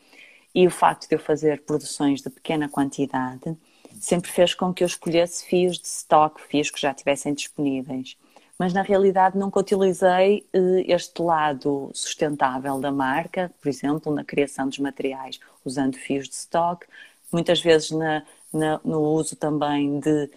e 0.55 0.65
o 0.65 0.71
facto 0.71 1.07
de 1.07 1.15
eu 1.15 1.19
fazer 1.19 1.61
produções 1.61 2.21
de 2.21 2.29
pequena 2.29 2.67
quantidade 2.67 3.55
sempre 3.99 4.31
fez 4.31 4.53
com 4.55 4.73
que 4.73 4.83
eu 4.83 4.87
escolhesse 4.87 5.45
fios 5.45 5.77
de 5.77 5.87
stock, 5.87 6.41
fios 6.41 6.71
que 6.71 6.81
já 6.81 6.93
tivessem 6.93 7.33
disponíveis 7.33 8.17
mas 8.61 8.73
na 8.73 8.83
realidade 8.83 9.39
nunca 9.39 9.59
utilizei 9.59 10.47
eh, 10.53 10.83
este 10.85 11.19
lado 11.19 11.89
sustentável 11.95 12.79
da 12.79 12.91
marca, 12.91 13.51
por 13.59 13.67
exemplo, 13.67 14.13
na 14.13 14.23
criação 14.23 14.69
dos 14.69 14.77
materiais, 14.77 15.39
usando 15.65 15.95
fios 15.97 16.29
de 16.29 16.35
stock, 16.35 16.85
muitas 17.31 17.59
vezes 17.59 17.89
na, 17.89 18.23
na, 18.53 18.79
no 18.83 18.99
uso 19.01 19.35
também 19.35 19.99
de 19.99 20.29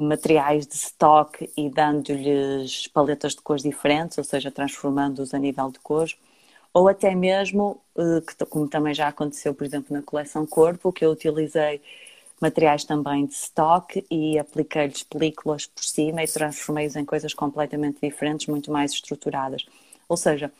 materiais 0.00 0.66
de 0.66 0.76
stock 0.76 1.46
e 1.54 1.68
dando-lhes 1.68 2.86
paletas 2.88 3.34
de 3.34 3.42
cores 3.42 3.62
diferentes, 3.62 4.16
ou 4.16 4.24
seja, 4.24 4.50
transformando-os 4.50 5.34
a 5.34 5.38
nível 5.38 5.70
de 5.70 5.78
cores, 5.80 6.16
ou 6.72 6.88
até 6.88 7.14
mesmo, 7.14 7.82
eh, 7.98 8.46
como 8.48 8.66
também 8.66 8.94
já 8.94 9.08
aconteceu, 9.08 9.54
por 9.54 9.64
exemplo, 9.66 9.94
na 9.94 10.02
coleção 10.02 10.46
Corpo, 10.46 10.90
que 10.90 11.04
eu 11.04 11.10
utilizei 11.10 11.82
materiais 12.40 12.84
também 12.84 13.26
de 13.26 13.34
stock 13.34 14.04
e 14.10 14.38
apliquei-lhes 14.38 15.02
películas 15.02 15.66
por 15.66 15.82
cima 15.84 16.22
e 16.22 16.28
transformei-os 16.28 16.96
em 16.96 17.04
coisas 17.04 17.34
completamente 17.34 17.98
diferentes, 18.02 18.46
muito 18.46 18.70
mais 18.70 18.92
estruturadas. 18.92 19.66
Ou 20.08 20.16
seja, 20.16 20.52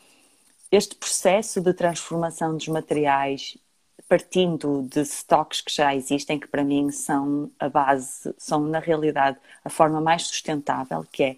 este 0.71 0.95
processo 0.95 1.61
de 1.61 1.73
transformação 1.73 2.55
dos 2.55 2.67
materiais 2.67 3.57
partindo 4.09 4.87
de 4.91 5.01
stocks 5.01 5.61
que 5.61 5.71
já 5.71 5.95
existem, 5.95 6.39
que 6.39 6.47
para 6.47 6.63
mim 6.63 6.89
são 6.89 7.51
a 7.59 7.69
base, 7.69 8.33
são 8.39 8.61
na 8.61 8.79
realidade 8.79 9.37
a 9.63 9.69
forma 9.69 10.01
mais 10.01 10.23
sustentável, 10.23 11.05
que 11.11 11.23
é 11.23 11.37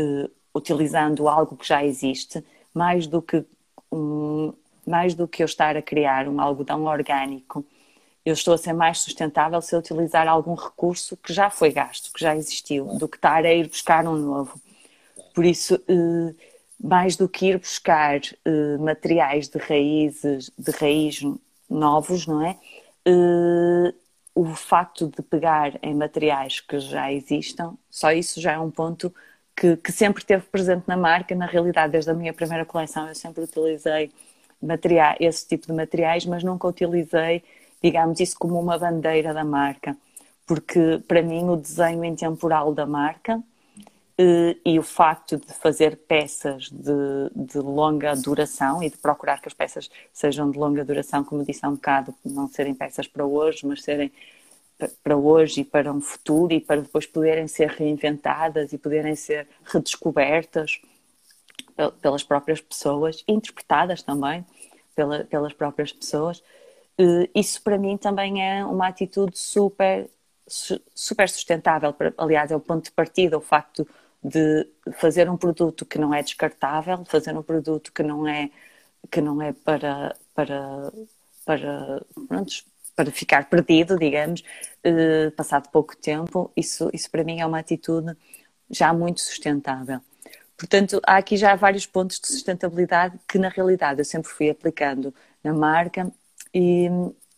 uh, 0.00 0.30
utilizando 0.54 1.28
algo 1.28 1.56
que 1.56 1.66
já 1.66 1.84
existe, 1.84 2.44
mais 2.72 3.08
do 3.08 3.20
que 3.20 3.44
um, 3.90 4.52
mais 4.86 5.14
do 5.14 5.26
que 5.26 5.42
eu 5.42 5.46
estar 5.46 5.76
a 5.76 5.82
criar 5.82 6.28
um 6.28 6.40
algodão 6.40 6.84
orgânico 6.84 7.66
eu 8.28 8.34
estou 8.34 8.54
a 8.54 8.58
ser 8.58 8.72
mais 8.72 9.00
sustentável 9.00 9.60
se 9.62 9.74
eu 9.74 9.78
utilizar 9.80 10.28
algum 10.28 10.54
recurso 10.54 11.16
que 11.16 11.32
já 11.32 11.50
foi 11.50 11.72
gasto, 11.72 12.12
que 12.12 12.20
já 12.20 12.36
existiu, 12.36 12.86
do 12.98 13.08
que 13.08 13.16
estar 13.16 13.44
a 13.44 13.52
ir 13.52 13.68
buscar 13.68 14.06
um 14.06 14.16
novo. 14.16 14.60
Por 15.34 15.44
isso, 15.44 15.74
eh, 15.88 16.34
mais 16.82 17.16
do 17.16 17.28
que 17.28 17.46
ir 17.46 17.58
buscar 17.58 18.20
eh, 18.44 18.76
materiais 18.78 19.48
de 19.48 19.58
raízes, 19.58 20.50
de 20.58 20.70
raiz 20.72 21.20
novos, 21.70 22.26
não 22.26 22.44
é? 22.44 22.58
Eh, 23.06 23.94
o 24.34 24.44
facto 24.54 25.08
de 25.08 25.22
pegar 25.22 25.78
em 25.82 25.94
materiais 25.94 26.60
que 26.60 26.78
já 26.78 27.12
existam, 27.12 27.76
só 27.90 28.12
isso 28.12 28.40
já 28.40 28.52
é 28.52 28.58
um 28.58 28.70
ponto 28.70 29.12
que, 29.56 29.76
que 29.76 29.90
sempre 29.92 30.24
teve 30.24 30.44
presente 30.46 30.84
na 30.86 30.96
marca. 30.96 31.34
Na 31.34 31.46
realidade, 31.46 31.92
desde 31.92 32.10
a 32.10 32.14
minha 32.14 32.32
primeira 32.32 32.64
coleção, 32.64 33.08
eu 33.08 33.14
sempre 33.14 33.42
utilizei 33.44 34.12
materiais, 34.62 35.16
esse 35.20 35.46
tipo 35.48 35.66
de 35.66 35.72
materiais, 35.72 36.24
mas 36.26 36.44
nunca 36.44 36.68
utilizei 36.68 37.42
digamos 37.82 38.20
isso 38.20 38.36
como 38.38 38.58
uma 38.60 38.78
bandeira 38.78 39.32
da 39.32 39.44
marca, 39.44 39.96
porque 40.46 41.02
para 41.06 41.22
mim 41.22 41.48
o 41.48 41.56
desenho 41.56 42.04
intemporal 42.04 42.74
da 42.74 42.86
marca 42.86 43.42
eh, 44.16 44.56
e 44.64 44.78
o 44.78 44.82
facto 44.82 45.36
de 45.36 45.52
fazer 45.54 45.96
peças 45.96 46.70
de, 46.70 47.30
de, 47.36 47.58
longa 47.58 48.16
duração 48.16 48.82
e 48.82 48.90
de 48.90 48.96
procurar 48.98 49.40
que 49.40 49.48
as 49.48 49.54
peças 49.54 49.88
sejam 50.12 50.50
de 50.50 50.58
longa 50.58 50.84
duração, 50.84 51.22
como 51.22 51.44
disse 51.44 51.64
há 51.64 51.68
um 51.68 51.74
bocado, 51.74 52.14
não 52.24 52.48
serem 52.48 52.74
peças 52.74 53.06
para 53.06 53.24
hoje, 53.24 53.64
mas 53.66 53.82
serem 53.82 54.10
para 55.02 55.16
hoje 55.16 55.60
e 55.60 55.64
para 55.64 55.92
um 55.92 56.00
futuro 56.00 56.52
e 56.52 56.60
para 56.60 56.80
depois 56.82 57.06
poderem 57.06 57.48
ser 57.48 57.68
reinventadas 57.68 58.72
e 58.72 58.78
poderem 58.78 59.14
ser 59.16 59.48
redescobertas 59.64 60.80
pelas 62.00 62.22
próprias 62.24 62.60
pessoas, 62.60 63.22
interpretadas 63.28 64.02
também 64.02 64.44
pela, 64.94 65.24
pelas 65.24 65.52
próprias 65.52 65.92
pessoas. 65.92 66.42
Eh, 66.98 67.30
isso 67.34 67.62
para 67.62 67.78
mim 67.78 67.96
também 67.96 68.42
é 68.44 68.64
uma 68.64 68.88
atitude 68.88 69.38
super 69.38 70.10
super 70.94 71.28
sustentável. 71.28 71.94
Aliás, 72.16 72.50
é 72.50 72.56
o 72.56 72.60
ponto 72.60 72.84
de 72.86 72.92
partida, 72.92 73.36
o 73.36 73.40
facto 73.40 73.86
de 74.22 74.66
fazer 74.94 75.28
um 75.30 75.36
produto 75.36 75.84
que 75.86 75.98
não 75.98 76.12
é 76.14 76.22
descartável, 76.22 77.04
fazer 77.04 77.36
um 77.36 77.42
produto 77.42 77.92
que 77.92 78.02
não 78.02 78.26
é 78.26 78.50
que 79.10 79.20
não 79.20 79.42
é 79.42 79.52
para 79.52 80.16
para 80.34 80.92
para 81.44 82.02
pronto, 82.28 82.52
para 82.96 83.10
ficar 83.12 83.48
perdido, 83.50 83.98
digamos, 83.98 84.42
eh, 84.84 85.30
passado 85.36 85.68
pouco 85.70 85.96
tempo. 85.96 86.50
Isso 86.56 86.90
isso 86.92 87.10
para 87.10 87.24
mim 87.24 87.40
é 87.40 87.46
uma 87.46 87.58
atitude 87.60 88.16
já 88.70 88.92
muito 88.92 89.20
sustentável. 89.20 90.00
Portanto, 90.56 91.00
há 91.06 91.16
aqui 91.18 91.36
já 91.36 91.54
vários 91.56 91.86
pontos 91.86 92.20
de 92.20 92.28
sustentabilidade 92.28 93.18
que 93.28 93.38
na 93.38 93.48
realidade 93.48 94.00
eu 94.00 94.04
sempre 94.04 94.30
fui 94.30 94.50
aplicando 94.50 95.14
na 95.42 95.52
marca 95.54 96.12
e, 96.54 96.88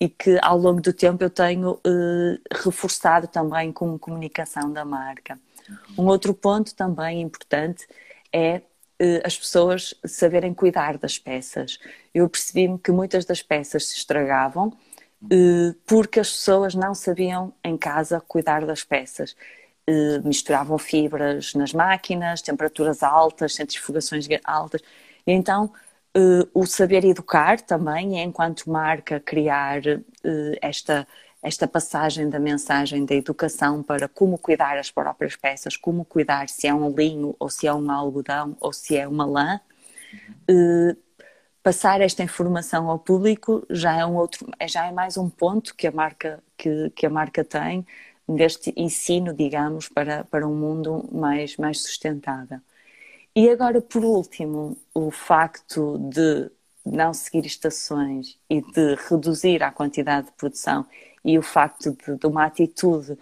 e 0.00 0.08
que 0.08 0.38
ao 0.42 0.56
longo 0.56 0.80
do 0.80 0.92
tempo 0.92 1.22
eu 1.22 1.30
tenho 1.30 1.72
uh, 1.72 2.40
reforçado 2.64 3.26
também 3.26 3.72
com 3.72 3.98
comunicação 3.98 4.72
da 4.72 4.84
marca. 4.84 5.38
Um 5.96 6.06
outro 6.06 6.34
ponto 6.34 6.74
também 6.74 7.20
importante 7.20 7.86
é 8.32 8.62
uh, 9.00 9.20
as 9.24 9.36
pessoas 9.36 9.94
saberem 10.04 10.54
cuidar 10.54 10.98
das 10.98 11.18
peças. 11.18 11.78
Eu 12.14 12.28
percebi-me 12.28 12.78
que 12.78 12.90
muitas 12.90 13.24
das 13.24 13.42
peças 13.42 13.86
se 13.88 13.96
estragavam 13.96 14.68
uh, 14.68 15.74
porque 15.86 16.20
as 16.20 16.30
pessoas 16.30 16.74
não 16.74 16.94
sabiam 16.94 17.52
em 17.62 17.76
casa 17.76 18.20
cuidar 18.20 18.64
das 18.64 18.82
peças. 18.82 19.36
misturavam 20.24 20.78
fibras 20.78 21.52
nas 21.54 21.72
máquinas, 21.72 22.42
temperaturas 22.42 23.02
altas, 23.02 23.54
centrifugações 23.54 24.26
altas. 24.44 24.80
E 25.26 25.32
então 25.32 25.72
uh, 26.16 26.48
o 26.54 26.66
saber 26.66 27.04
educar 27.04 27.60
também, 27.60 28.20
é 28.20 28.22
enquanto 28.22 28.70
marca 28.70 29.20
criar 29.20 29.80
uh, 29.80 30.56
esta, 30.60 31.06
esta 31.42 31.66
passagem 31.68 32.28
da 32.28 32.38
mensagem 32.38 33.04
da 33.04 33.14
educação 33.14 33.82
para 33.82 34.08
como 34.08 34.38
cuidar 34.38 34.78
as 34.78 34.90
próprias 34.90 35.36
peças, 35.36 35.76
como 35.76 36.04
cuidar 36.04 36.48
se 36.48 36.66
é 36.66 36.74
um 36.74 36.90
linho 36.94 37.34
ou 37.38 37.48
se 37.48 37.66
é 37.66 37.74
um 37.74 37.90
algodão 37.90 38.56
ou 38.60 38.72
se 38.72 38.96
é 38.96 39.06
uma 39.06 39.24
lã. 39.26 39.60
Uh, 40.50 40.96
passar 41.62 42.00
esta 42.00 42.22
informação 42.22 42.88
ao 42.90 42.98
público 42.98 43.64
já 43.70 43.96
é 43.96 44.06
um 44.06 44.16
outro, 44.16 44.46
é, 44.58 44.66
já 44.68 44.86
é 44.86 44.92
mais 44.92 45.16
um 45.16 45.28
ponto 45.28 45.74
que 45.76 45.86
a 45.86 45.92
marca 45.92 46.42
que, 46.56 46.90
que 46.90 47.06
a 47.06 47.10
marca 47.10 47.44
tem 47.44 47.86
deste 48.28 48.72
ensino, 48.76 49.34
digamos, 49.34 49.88
para, 49.88 50.24
para 50.24 50.46
um 50.46 50.54
mundo 50.54 51.08
mais, 51.12 51.56
mais 51.56 51.82
sustentável. 51.82 52.60
E 53.34 53.48
agora, 53.48 53.80
por 53.80 54.04
último, 54.04 54.76
o 54.92 55.10
facto 55.10 55.98
de 55.98 56.50
não 56.84 57.12
seguir 57.14 57.46
estações 57.46 58.38
e 58.48 58.60
de 58.60 58.96
reduzir 59.08 59.62
a 59.62 59.70
quantidade 59.70 60.26
de 60.26 60.32
produção 60.32 60.86
e 61.24 61.38
o 61.38 61.42
facto 61.42 61.92
de, 61.92 62.16
de 62.16 62.26
uma 62.26 62.44
atitude 62.44 63.16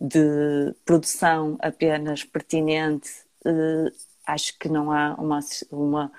de 0.00 0.74
produção 0.84 1.56
apenas 1.60 2.24
pertinente, 2.24 3.10
eh, 3.44 3.92
acho 4.26 4.58
que 4.58 4.68
não 4.68 4.92
há 4.92 5.14
uma, 5.14 5.40
uma, 5.70 6.12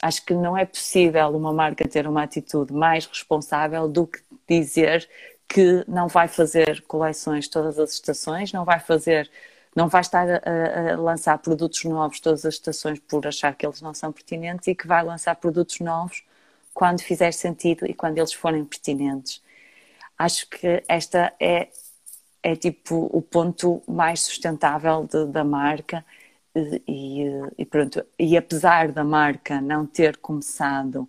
acho 0.00 0.24
que 0.24 0.34
não 0.34 0.56
é 0.56 0.64
possível 0.64 1.28
uma 1.30 1.52
marca 1.52 1.86
ter 1.88 2.06
uma 2.06 2.22
atitude 2.22 2.72
mais 2.72 3.06
responsável 3.06 3.88
do 3.88 4.06
que 4.06 4.20
dizer 4.48 5.08
que 5.48 5.84
não 5.86 6.08
vai 6.08 6.28
fazer 6.28 6.82
coleções 6.82 7.48
todas 7.48 7.78
as 7.78 7.92
estações, 7.92 8.52
não 8.52 8.64
vai 8.64 8.80
fazer 8.80 9.30
não 9.74 9.88
vai 9.88 10.02
estar 10.02 10.28
a, 10.28 10.92
a, 10.92 10.96
lançar 10.96 11.38
produtos 11.38 11.84
novos 11.84 12.20
todas 12.20 12.44
as 12.44 12.54
estações 12.54 12.98
por 13.00 13.26
achar 13.26 13.54
que 13.54 13.66
eles 13.66 13.80
não 13.80 13.94
são 13.94 14.12
pertinentes 14.12 14.66
e 14.68 14.74
que 14.74 14.86
vai 14.86 15.02
lançar 15.02 15.34
produtos 15.36 15.80
novos 15.80 16.22
quando 16.74 17.00
fizer 17.00 17.32
sentido 17.32 17.86
e 17.86 17.94
quando 17.94 18.18
eles 18.18 18.32
forem 18.32 18.64
pertinentes. 18.64 19.42
Acho 20.18 20.48
que 20.48 20.82
esta 20.88 21.32
é, 21.40 21.68
é 22.42 22.56
tipo 22.56 23.08
o 23.12 23.22
ponto 23.22 23.82
mais 23.88 24.20
sustentável 24.20 25.04
de, 25.10 25.26
da 25.26 25.44
marca 25.44 26.04
e, 26.86 27.24
e, 27.58 27.64
pronto. 27.64 28.04
E 28.18 28.36
apesar 28.36 28.92
da 28.92 29.04
marca 29.04 29.60
não 29.60 29.86
ter 29.86 30.16
começado 30.18 31.08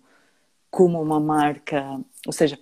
como 0.70 1.00
uma 1.00 1.20
marca, 1.20 2.00
ou 2.26 2.32
seja, 2.32 2.58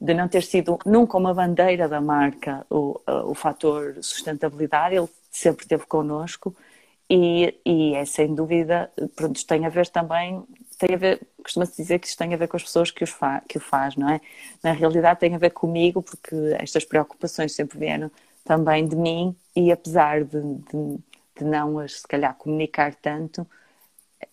de 0.00 0.14
não 0.14 0.28
ter 0.28 0.42
sido 0.42 0.78
nunca 0.84 1.16
uma 1.16 1.32
bandeira 1.32 1.88
da 1.88 2.00
marca 2.00 2.66
o, 2.68 3.00
o 3.06 3.34
fator 3.34 3.96
sustentabilidade, 4.02 4.96
ele 4.96 5.08
sempre 5.36 5.64
esteve 5.64 5.84
connosco 5.86 6.54
e, 7.10 7.54
e 7.66 7.94
é 7.94 8.04
sem 8.04 8.34
dúvida, 8.34 8.90
pronto, 9.14 9.44
tem 9.46 9.66
a 9.66 9.68
ver 9.68 9.88
também, 9.88 10.42
tem 10.78 10.94
a 10.94 10.98
ver, 10.98 11.20
costuma-se 11.42 11.76
dizer 11.76 11.98
que 11.98 12.06
isto 12.06 12.18
tem 12.18 12.32
a 12.32 12.36
ver 12.36 12.48
com 12.48 12.56
as 12.56 12.62
pessoas 12.62 12.90
que, 12.90 13.04
os 13.04 13.10
fa, 13.10 13.42
que 13.46 13.58
o 13.58 13.60
faz, 13.60 13.96
não 13.96 14.08
é? 14.08 14.20
Na 14.62 14.72
realidade 14.72 15.20
tem 15.20 15.34
a 15.34 15.38
ver 15.38 15.50
comigo, 15.50 16.02
porque 16.02 16.34
estas 16.58 16.84
preocupações 16.84 17.52
sempre 17.52 17.78
vieram 17.78 18.10
também 18.44 18.86
de 18.86 18.96
mim 18.96 19.36
e 19.54 19.70
apesar 19.70 20.24
de, 20.24 20.40
de, 20.40 20.98
de 21.36 21.44
não 21.44 21.78
as, 21.78 22.00
se 22.00 22.08
calhar, 22.08 22.34
comunicar 22.36 22.94
tanto, 22.94 23.46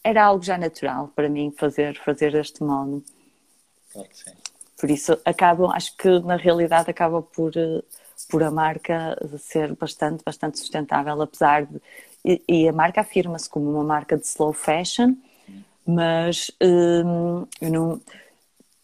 era 0.04 0.24
algo 0.24 0.44
já 0.44 0.58
natural 0.58 1.10
para 1.10 1.28
mim 1.28 1.54
fazer, 1.58 1.98
fazer 2.00 2.32
deste 2.32 2.64
modo. 2.64 3.04
Claro 3.92 4.08
que 4.08 4.18
sim. 4.18 4.32
Por 4.80 4.90
isso, 4.90 5.20
acabam, 5.26 5.72
acho 5.72 5.96
que 5.98 6.20
na 6.22 6.38
realidade 6.38 6.90
acaba 6.90 7.22
por 7.22 7.52
por 8.28 8.44
a 8.44 8.52
marca 8.52 9.18
ser 9.40 9.76
bastante, 9.76 10.24
bastante 10.24 10.60
sustentável, 10.60 11.22
apesar 11.22 11.66
de. 11.66 11.82
E, 12.24 12.44
e 12.48 12.70
a 12.70 12.74
marca 12.74 13.02
afirma-se 13.02 13.50
como 13.50 13.72
uma 13.72 13.84
marca 13.84 14.18
de 14.18 14.26
slow 14.26 14.54
fashion, 14.54 15.16
mas 15.86 16.52
hum, 16.62 17.48
não, 17.62 18.00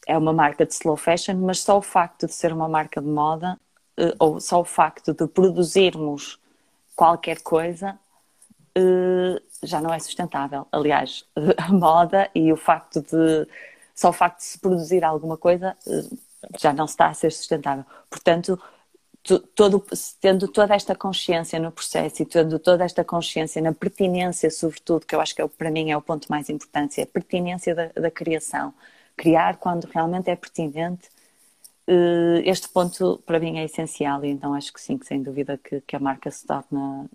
é 0.08 0.18
uma 0.18 0.34
marca 0.34 0.66
de 0.66 0.74
slow 0.74 0.96
fashion, 0.96 1.36
mas 1.36 1.60
só 1.60 1.78
o 1.78 1.82
facto 1.82 2.26
de 2.26 2.34
ser 2.34 2.54
uma 2.54 2.68
marca 2.68 3.02
de 3.02 3.08
moda, 3.08 3.60
uh, 4.00 4.14
ou 4.20 4.40
só 4.40 4.62
o 4.62 4.66
facto 4.66 5.14
de 5.14 5.28
produzirmos 5.28 6.40
qualquer 6.96 7.42
coisa, 7.42 8.00
uh, 8.78 9.42
já 9.62 9.82
não 9.82 9.94
é 9.94 10.00
sustentável. 10.00 10.66
Aliás, 10.72 11.26
a 11.58 11.72
moda 11.72 12.30
e 12.34 12.52
o 12.52 12.58
facto 12.58 13.02
de. 13.02 13.48
Só 13.94 14.10
o 14.10 14.14
facto 14.14 14.38
de 14.38 14.46
se 14.46 14.60
produzir 14.60 15.04
alguma 15.04 15.38
coisa 15.38 15.76
uh, 15.86 16.18
já 16.58 16.72
não 16.72 16.86
está 16.86 17.08
a 17.08 17.14
ser 17.14 17.32
sustentável. 17.32 17.86
Portanto, 18.10 18.60
todo, 19.56 19.84
tendo 20.22 20.48
toda 20.48 20.76
esta 20.76 20.96
consciência 20.96 21.60
no 21.60 21.72
processo 21.72 22.22
e 22.22 22.26
tendo 22.26 22.60
toda 22.60 22.84
esta 22.86 23.04
consciência 23.04 23.62
na 23.62 23.74
pertinência, 23.74 24.50
sobretudo, 24.50 25.06
que 25.06 25.16
eu 25.16 25.22
acho 25.22 25.36
que 25.36 25.42
é, 25.42 25.48
para 25.48 25.72
mim 25.72 25.92
é 25.92 25.98
o 25.98 26.02
ponto 26.02 26.28
mais 26.30 26.50
importante, 26.50 27.00
é 27.00 27.04
a 27.04 27.08
pertinência 27.08 27.76
da, 27.76 27.88
da 27.88 28.12
criação. 28.12 28.74
Criar 29.16 29.58
quando 29.58 29.86
realmente 29.86 30.30
é 30.30 30.36
pertinente, 30.36 31.10
eh, 31.88 32.42
este 32.46 32.70
ponto 32.70 33.22
para 33.26 33.40
mim 33.40 33.58
é 33.60 33.64
essencial 33.64 34.24
e 34.26 34.30
então 34.30 34.54
acho 34.54 34.74
que 34.74 34.82
sim, 34.82 34.98
que 34.98 35.06
sem 35.06 35.24
dúvida 35.24 35.58
que, 35.58 35.82
que 35.82 35.96
a 35.96 36.00
marca 36.00 36.30
se 36.30 36.46
torna 36.46 37.10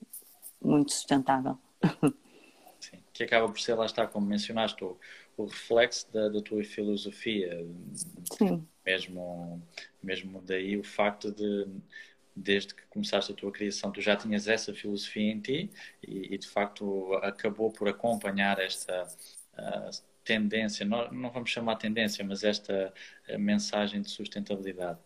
muito 0.60 0.92
sustentável. 0.92 1.58
Sim, 2.80 2.98
que 3.12 3.22
acaba 3.22 3.48
por 3.48 3.60
ser, 3.60 3.74
lá 3.74 3.86
está, 3.86 4.08
como 4.08 4.26
mencionaste, 4.26 4.82
o, 4.82 4.96
o 5.36 5.44
reflexo 5.46 6.10
da, 6.12 6.28
da 6.28 6.40
tua 6.40 6.62
filosofia. 6.64 7.66
Sim. 8.36 8.66
Mesmo, 8.84 9.62
mesmo 10.02 10.42
daí 10.42 10.76
o 10.76 10.82
facto 10.82 11.30
de, 11.30 11.66
desde 12.34 12.74
que 12.74 12.82
começaste 12.86 13.32
a 13.32 13.34
tua 13.34 13.52
criação, 13.52 13.92
tu 13.92 14.00
já 14.00 14.16
tinhas 14.16 14.48
essa 14.48 14.74
filosofia 14.74 15.30
em 15.30 15.40
ti 15.40 15.70
e, 16.02 16.34
e 16.34 16.38
de 16.38 16.48
facto 16.48 17.14
acabou 17.22 17.70
por 17.70 17.88
acompanhar 17.88 18.58
esta 18.58 19.06
uh, 19.54 19.90
tendência, 20.24 20.84
não, 20.84 21.10
não, 21.12 21.30
vamos 21.30 21.50
chamar 21.50 21.76
tendência, 21.76 22.24
mas 22.24 22.44
esta 22.44 22.92
mensagem 23.38 24.02
de 24.02 24.10
sustentabilidade. 24.10 24.98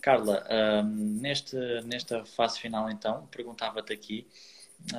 Carla, 0.00 0.44
uh, 0.46 0.82
neste, 0.82 1.56
nesta 1.84 2.24
fase 2.24 2.60
final 2.60 2.90
então, 2.90 3.26
perguntava-te 3.30 3.92
aqui 3.92 4.26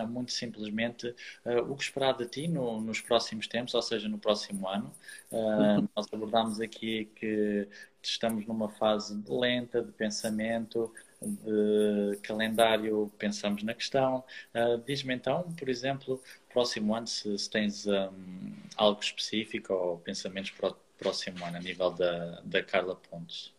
muito 0.08 0.32
simplesmente 0.32 1.08
uh, 1.46 1.72
o 1.72 1.76
que 1.76 1.84
esperar 1.84 2.14
de 2.14 2.26
ti 2.28 2.48
no, 2.48 2.82
nos 2.82 3.02
próximos 3.02 3.48
tempos, 3.48 3.74
ou 3.74 3.82
seja, 3.82 4.08
no 4.08 4.18
próximo 4.18 4.68
ano. 4.68 4.94
Uh, 5.32 5.38
uhum. 5.38 5.90
Nós 5.96 6.08
abordámos 6.12 6.60
aqui 6.60 7.10
que 7.16 7.68
estamos 8.02 8.46
numa 8.46 8.70
fase 8.70 9.22
lenta 9.28 9.82
de 9.82 9.92
pensamento, 9.92 10.94
de 11.22 12.18
calendário, 12.22 13.12
pensamos 13.18 13.64
na 13.64 13.74
questão. 13.74 14.24
Uh, 14.54 14.78
Diz-me 14.86 15.14
então, 15.14 15.44
por 15.58 15.70
exemplo, 15.70 16.22
próximo 16.50 16.94
ano, 16.96 17.08
se, 17.08 17.38
se 17.38 17.50
tens 17.50 17.88
um, 17.88 18.54
algo 18.76 19.02
específico 19.02 19.74
ou 19.74 19.98
pensamentos 19.98 20.52
para 20.52 20.70
o 20.70 20.76
próximo 20.98 21.44
ano, 21.46 21.58
a 21.58 21.60
nível 21.60 21.92
da, 21.92 22.42
da 22.44 22.64
Carla 22.64 22.96
Pontes. 22.96 23.54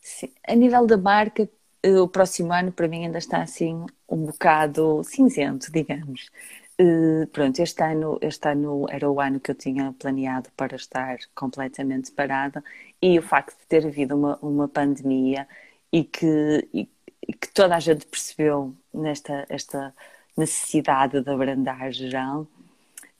Sim, 0.00 0.32
a 0.46 0.54
nível 0.54 0.86
da 0.86 0.96
marca, 0.96 1.48
o 1.84 2.08
próximo 2.08 2.52
ano 2.52 2.72
para 2.72 2.88
mim 2.88 3.04
ainda 3.04 3.18
está 3.18 3.42
assim 3.42 3.84
um 4.08 4.26
bocado 4.26 5.02
cinzento, 5.04 5.70
digamos. 5.70 6.30
Uh, 6.78 7.26
pronto, 7.28 7.58
este 7.60 7.82
ano, 7.82 8.18
este 8.20 8.48
ano 8.48 8.86
era 8.90 9.10
o 9.10 9.18
ano 9.18 9.40
que 9.40 9.50
eu 9.50 9.54
tinha 9.54 9.94
planeado 9.98 10.50
para 10.56 10.76
estar 10.76 11.16
completamente 11.34 12.12
parada 12.12 12.62
e 13.00 13.18
o 13.18 13.22
facto 13.22 13.58
de 13.58 13.66
ter 13.66 13.86
havido 13.86 14.14
uma, 14.14 14.38
uma 14.42 14.68
pandemia 14.68 15.48
e 15.90 16.04
que, 16.04 16.68
e 16.74 17.32
que 17.32 17.48
toda 17.54 17.76
a 17.76 17.80
gente 17.80 18.04
percebeu 18.06 18.74
nesta 18.92 19.46
esta 19.48 19.94
necessidade 20.36 21.22
de 21.22 21.30
abrandar 21.30 21.90
geral, 21.92 22.46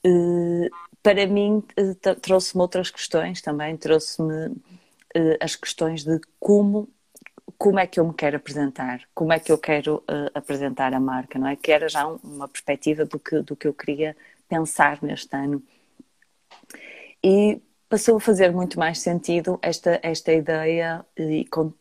uh, 0.07 0.71
para 1.03 1.27
mim 1.27 1.63
uh, 1.79 2.15
trouxe-me 2.21 2.61
outras 2.61 2.91
questões 2.91 3.41
também, 3.41 3.77
trouxe-me 3.77 4.55
as 5.41 5.57
questões 5.57 6.05
de 6.05 6.21
como 6.39 6.91
como 7.59 7.79
é 7.79 7.87
que 7.87 8.01
eu 8.01 8.07
me 8.07 8.15
quero 8.15 8.37
apresentar, 8.37 9.03
como 9.15 9.33
é 9.33 9.39
que 9.39 9.53
eu 9.53 9.59
quero 9.59 9.97
uh, 10.11 10.31
apresentar 10.35 10.93
a 10.93 11.01
marca, 11.01 11.39
não 11.39 11.49
é? 11.49 11.57
Que 11.57 11.73
era 11.73 11.89
já 11.89 12.07
um, 12.07 12.19
uma 12.23 12.49
perspectiva 12.49 13.05
do 13.05 13.19
que, 13.19 13.41
do 13.41 13.57
que 13.57 13.69
eu 13.69 13.75
queria 13.75 14.17
pensar 14.49 15.03
neste 15.03 15.35
ano. 15.37 15.63
E 17.23 17.61
passou 17.89 18.17
a 18.17 18.21
fazer 18.21 18.53
muito 18.53 18.79
mais 18.79 18.99
sentido 18.99 19.59
esta, 19.63 19.99
esta 20.03 20.33
ideia 20.33 21.05
e 21.17 21.45
com, 21.47 21.73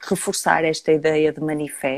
reforçar 0.00 0.64
esta 0.64 0.92
ideia 0.92 1.32
de, 1.32 1.40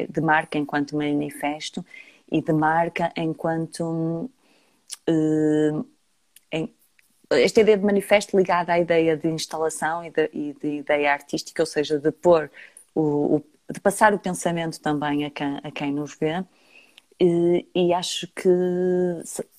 de 0.08 0.20
marca 0.20 0.58
enquanto 0.58 0.96
manifesto 0.96 1.84
e 2.30 2.42
de 2.42 2.52
marca 2.52 3.12
enquanto 3.16 4.30
uh, 5.08 5.86
em, 6.52 6.74
esta 7.30 7.60
ideia 7.60 7.78
de 7.78 7.84
manifesto 7.84 8.36
ligada 8.36 8.72
à 8.72 8.78
ideia 8.78 9.16
de 9.16 9.28
instalação 9.28 10.04
e 10.04 10.10
de, 10.10 10.30
e 10.32 10.54
de 10.54 10.68
ideia 10.78 11.12
artística, 11.12 11.62
ou 11.62 11.66
seja, 11.66 11.98
de 11.98 12.12
pôr 12.12 12.50
o, 12.94 13.36
o, 13.36 13.44
de 13.72 13.80
passar 13.80 14.14
o 14.14 14.18
pensamento 14.18 14.80
também 14.80 15.24
a 15.24 15.30
quem, 15.30 15.60
a 15.62 15.70
quem 15.70 15.92
nos 15.92 16.14
vê. 16.14 16.44
E, 17.20 17.66
e, 17.74 17.94
acho 17.94 18.26
que, 18.34 18.48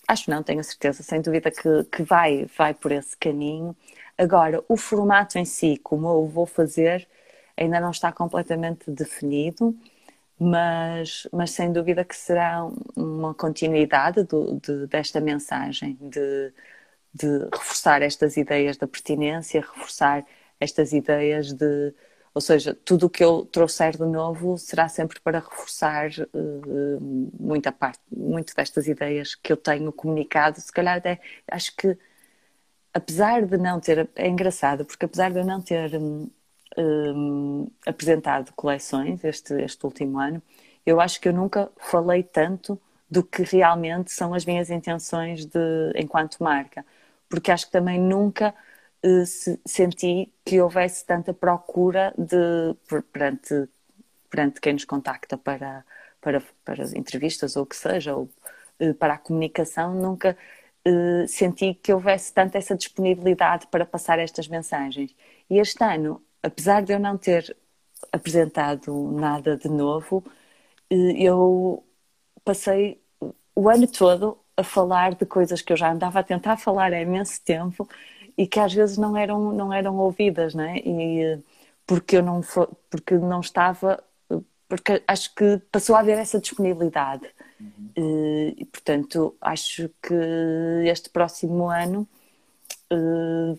acho 0.08 0.30
não, 0.30 0.44
tenho 0.44 0.64
certeza, 0.64 1.04
sem 1.04 1.22
dúvida 1.22 1.50
que, 1.52 1.84
que 1.86 2.04
vai, 2.04 2.46
vai 2.58 2.74
por 2.74 2.92
esse 2.92 3.16
caminho. 3.18 3.76
Agora, 4.18 4.64
o 4.68 4.78
formato 4.78 5.38
em 5.38 5.46
si, 5.46 5.78
como 5.84 6.08
eu 6.08 6.28
vou 6.28 6.46
fazer, 6.46 7.08
ainda 7.58 7.80
não 7.80 7.92
está 7.92 8.12
completamente 8.12 8.90
definido, 8.92 9.76
mas, 10.40 11.28
mas 11.32 11.52
sem 11.52 11.72
dúvida 11.72 12.04
que 12.06 12.16
será 12.16 12.68
uma 12.96 13.34
continuidade 13.34 14.24
do, 14.24 14.60
de, 14.60 14.88
desta 14.88 15.22
mensagem, 15.22 15.98
de, 16.02 16.54
de 17.14 17.40
reforçar 17.54 18.02
estas 18.02 18.38
ideias 18.38 18.78
da 18.78 18.88
pertinência, 18.88 19.62
reforçar 19.62 20.26
estas 20.60 20.94
ideias 20.94 21.54
de, 21.54 21.94
ou 22.36 22.42
seja, 22.42 22.76
tudo 22.76 23.06
o 23.06 23.10
que 23.10 23.24
eu 23.24 23.46
trouxer 23.46 23.94
de 23.98 24.06
novo 24.06 24.58
será 24.58 24.90
sempre 24.90 25.22
para 25.22 25.40
reforçar 25.40 26.10
uh, 26.34 27.32
muita 27.40 27.72
parte, 27.72 28.02
muito 28.12 28.54
destas 28.54 28.88
ideias 28.88 29.36
que 29.36 29.54
eu 29.54 29.58
tenho 29.58 29.90
comunicado. 29.94 30.60
Se 30.60 30.72
calhar 30.72 30.98
até 30.98 31.22
acho 31.50 31.74
que, 31.78 31.98
apesar 32.94 33.46
de 33.46 33.58
não 33.58 33.80
ter, 33.80 34.10
é 34.16 34.28
engraçado, 34.28 34.84
porque 34.86 35.06
apesar 35.06 35.32
de 35.32 35.40
eu 35.40 35.46
não 35.46 35.62
ter 35.62 35.96
um, 35.96 36.30
um, 36.78 37.72
apresentado 37.88 38.52
coleções 38.54 39.24
este, 39.24 39.54
este 39.62 39.86
último 39.86 40.20
ano, 40.20 40.42
eu 40.86 41.00
acho 41.00 41.22
que 41.22 41.30
eu 41.30 41.34
nunca 41.34 41.72
falei 41.78 42.22
tanto 42.22 42.80
do 43.10 43.24
que 43.24 43.44
realmente 43.44 44.12
são 44.12 44.34
as 44.34 44.46
minhas 44.46 44.70
intenções 44.70 45.46
de, 45.46 45.60
enquanto 45.96 46.44
marca, 46.44 46.86
porque 47.30 47.50
acho 47.50 47.68
que 47.68 47.72
também 47.72 47.98
nunca 48.00 48.54
uh, 49.06 49.60
senti 49.66 50.34
que 50.44 50.60
houvesse 50.60 51.06
tanta 51.06 51.34
procura 51.34 52.14
de 52.18 52.76
perante, 53.12 53.70
perante 54.30 54.60
quem 54.60 54.74
nos 54.74 54.86
contacta 54.86 55.38
para, 55.38 55.86
para, 56.22 56.42
para 56.64 56.84
as 56.84 56.94
entrevistas 56.94 57.56
ou 57.56 57.64
o 57.64 57.66
que 57.66 57.76
seja, 57.76 58.16
ou 58.16 58.30
uh, 58.80 58.94
para 58.96 59.14
a 59.16 59.18
comunicação, 59.18 59.94
nunca 59.94 60.38
uh, 60.88 61.28
senti 61.28 61.76
que 61.76 61.94
houvesse 61.94 62.34
tanta 62.34 62.58
essa 62.58 62.76
disponibilidade 62.76 63.68
para 63.68 63.86
passar 63.86 64.20
estas 64.20 64.48
mensagens. 64.48 65.16
E 65.50 65.60
este 65.60 65.84
ano, 65.84 66.22
apesar 66.42 66.84
de 66.84 66.94
eu 66.94 67.00
não 67.00 67.18
ter 67.18 67.56
apresentado 68.12 69.12
nada 69.12 69.58
de 69.58 69.70
novo, 69.70 70.24
eu 70.90 71.84
passei 72.44 73.02
o 73.56 73.70
ano 73.70 73.88
todo 73.88 74.38
a 74.58 74.64
falar 74.64 75.16
de 75.16 75.26
coisas 75.26 75.62
que 75.62 75.74
eu 75.74 75.78
já 75.78 75.92
andava 75.92 76.20
a 76.20 76.24
tentar 76.24 76.58
falar 76.58 76.94
há 76.94 77.02
imenso 77.02 77.42
tempo 77.44 77.88
e 78.38 78.48
que 78.48 78.60
às 78.60 78.74
vezes 78.74 78.98
não 78.98 79.16
eram 79.16 79.52
não 79.54 79.74
eram 79.74 79.98
ouvidas, 79.98 80.54
né? 80.54 80.78
E 80.80 81.40
porque 81.86 82.18
eu 82.18 82.24
não 82.24 82.42
porque 82.90 83.16
não 83.16 83.40
estava 83.40 84.04
porque 84.68 85.04
acho 85.08 85.34
que 85.36 85.62
passou 85.72 85.96
a 85.96 86.00
haver 86.00 86.18
essa 86.18 86.40
disponibilidade 86.40 87.28
uhum. 87.60 88.54
e 88.58 88.66
portanto 88.66 89.36
acho 89.40 89.90
que 90.02 90.16
este 90.86 91.10
próximo 91.10 91.70
ano 91.70 92.08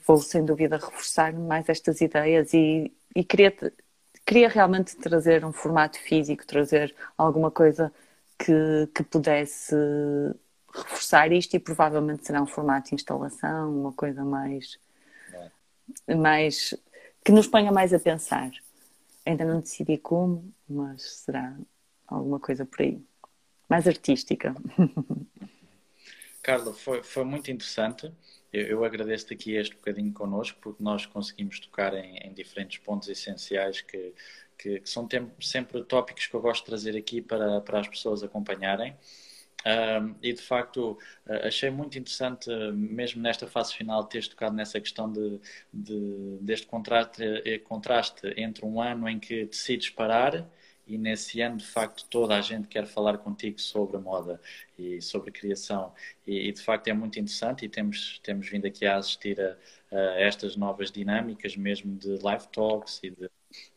vou 0.06 0.18
sem 0.18 0.44
dúvida 0.44 0.76
reforçar 0.76 1.32
mais 1.32 1.68
estas 1.68 2.00
ideias 2.00 2.52
e, 2.54 2.92
e 3.14 3.24
queria 3.24 3.54
queria 4.24 4.48
realmente 4.48 4.96
trazer 4.96 5.44
um 5.44 5.52
formato 5.52 5.98
físico 6.00 6.46
trazer 6.46 6.94
alguma 7.16 7.50
coisa 7.50 7.92
que, 8.38 8.88
que 8.94 9.02
pudesse 9.04 9.74
reforçar 10.76 11.32
isto 11.32 11.54
e 11.54 11.58
provavelmente 11.58 12.26
será 12.26 12.42
um 12.42 12.46
formato 12.46 12.88
de 12.90 12.94
instalação, 12.94 13.80
uma 13.80 13.92
coisa 13.92 14.24
mais, 14.24 14.78
é. 16.06 16.14
mais 16.14 16.74
que 17.24 17.32
nos 17.32 17.46
ponha 17.46 17.72
mais 17.72 17.92
a 17.92 17.98
pensar. 17.98 18.50
Ainda 19.24 19.44
não 19.44 19.60
decidi 19.60 19.98
como, 19.98 20.52
mas 20.68 21.02
será 21.02 21.56
alguma 22.06 22.38
coisa 22.38 22.64
por 22.64 22.82
aí. 22.82 23.02
Mais 23.68 23.86
artística. 23.88 24.54
Carla, 26.42 26.72
foi, 26.72 27.02
foi 27.02 27.24
muito 27.24 27.50
interessante. 27.50 28.12
Eu, 28.52 28.66
eu 28.66 28.84
agradeço-te 28.84 29.34
aqui 29.34 29.56
este 29.56 29.74
bocadinho 29.74 30.12
connosco, 30.12 30.56
porque 30.60 30.80
nós 30.80 31.04
conseguimos 31.04 31.58
tocar 31.58 31.92
em, 31.94 32.18
em 32.18 32.32
diferentes 32.32 32.78
pontos 32.78 33.08
essenciais 33.08 33.80
que, 33.80 34.14
que, 34.56 34.78
que 34.78 34.88
são 34.88 35.08
sempre 35.40 35.82
tópicos 35.82 36.26
que 36.26 36.34
eu 36.34 36.40
gosto 36.40 36.60
de 36.60 36.66
trazer 36.66 36.96
aqui 36.96 37.20
para, 37.20 37.60
para 37.60 37.80
as 37.80 37.88
pessoas 37.88 38.22
acompanharem. 38.22 38.96
E 40.22 40.32
de 40.32 40.40
facto 40.40 40.96
achei 41.44 41.70
muito 41.70 41.98
interessante, 41.98 42.48
uh, 42.48 42.72
mesmo 42.72 43.20
nesta 43.20 43.46
fase 43.48 43.74
final, 43.74 44.04
teres 44.04 44.28
tocado 44.28 44.54
nessa 44.54 44.80
questão 44.80 45.10
de, 45.10 45.40
de, 45.72 46.38
deste 46.40 46.66
contraste, 46.66 47.22
eh, 47.44 47.58
contraste 47.58 48.32
entre 48.36 48.64
um 48.64 48.80
ano 48.80 49.08
em 49.08 49.18
que 49.18 49.44
decides 49.46 49.90
parar 49.90 50.46
e 50.86 50.96
nesse 50.96 51.40
ano, 51.40 51.56
de 51.56 51.66
facto, 51.66 52.04
toda 52.08 52.36
a 52.36 52.40
gente 52.40 52.68
quer 52.68 52.86
falar 52.86 53.18
contigo 53.18 53.60
sobre 53.60 53.98
moda 53.98 54.40
e 54.78 55.00
sobre 55.02 55.32
criação. 55.32 55.92
E, 56.26 56.48
e 56.48 56.52
de 56.52 56.62
facto 56.62 56.86
é 56.88 56.92
muito 56.92 57.18
interessante 57.18 57.64
e 57.64 57.68
temos, 57.68 58.20
temos 58.22 58.48
vindo 58.48 58.66
aqui 58.66 58.86
a 58.86 58.96
assistir 58.96 59.40
a, 59.40 59.56
a 59.90 60.20
estas 60.20 60.56
novas 60.56 60.92
dinâmicas, 60.92 61.56
mesmo 61.56 61.96
de 61.96 62.18
live 62.22 62.46
talks 62.48 63.00
e 63.02 63.10
de 63.10 63.28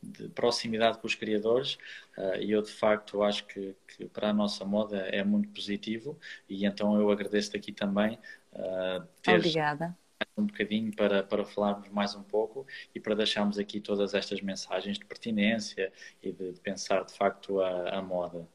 de 0.01 0.29
proximidade 0.29 0.97
com 0.99 1.07
os 1.07 1.15
criadores 1.15 1.77
uh, 2.17 2.35
e 2.39 2.51
eu 2.51 2.61
de 2.61 2.71
facto 2.71 3.21
acho 3.23 3.45
que, 3.45 3.75
que, 3.87 4.05
para 4.05 4.29
a 4.29 4.33
nossa 4.33 4.63
moda 4.65 4.97
é 4.97 5.23
muito 5.23 5.49
positivo 5.49 6.17
e 6.47 6.65
então 6.65 6.99
eu 6.99 7.09
agradeço-te 7.11 7.57
aqui 7.57 7.71
também 7.71 8.17
uh, 8.53 9.05
teres 9.21 9.45
Obrigada. 9.45 9.97
um 10.37 10.45
bocadinho 10.45 10.95
para, 10.95 11.23
para 11.23 11.45
falarmos 11.45 11.89
mais 11.89 12.15
um 12.15 12.23
pouco 12.23 12.65
e 12.93 12.99
para 12.99 13.15
deixarmos 13.15 13.57
aqui 13.57 13.79
todas 13.79 14.13
estas 14.13 14.41
mensagens 14.41 14.97
de 14.97 15.05
pertinência 15.05 15.91
e 16.21 16.31
de, 16.31 16.53
de 16.53 16.59
pensar 16.59 17.03
de 17.03 17.13
facto 17.13 17.59
a, 17.59 17.97
a 17.97 18.01
moda. 18.01 18.47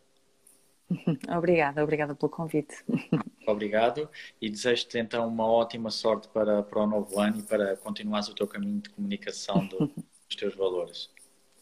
Obrigada, 1.36 1.82
obrigada 1.82 2.14
pelo 2.14 2.30
convite. 2.30 2.84
Obrigado 3.46 4.08
e 4.40 4.50
desejo-te 4.50 4.98
então 4.98 5.26
uma 5.26 5.46
ótima 5.46 5.90
sorte 5.90 6.28
para, 6.28 6.62
para 6.62 6.80
o 6.80 6.86
novo 6.86 7.18
ano 7.20 7.38
e 7.38 7.42
para 7.42 7.76
continuares 7.76 8.28
o 8.28 8.34
teu 8.34 8.46
caminho 8.46 8.80
de 8.80 8.90
comunicação 8.90 9.66
do, 9.66 9.90
dos 10.34 10.36
teus 10.36 10.54
valores. 10.54 11.10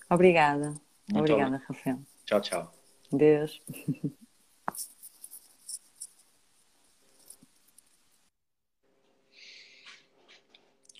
Obrigada. 0.08 0.74
Muito 1.10 1.32
Obrigada, 1.32 1.58
bom. 1.58 1.64
Rafael. 1.68 1.98
Tchau, 2.24 2.40
tchau. 2.40 2.72
Deus. 3.12 3.60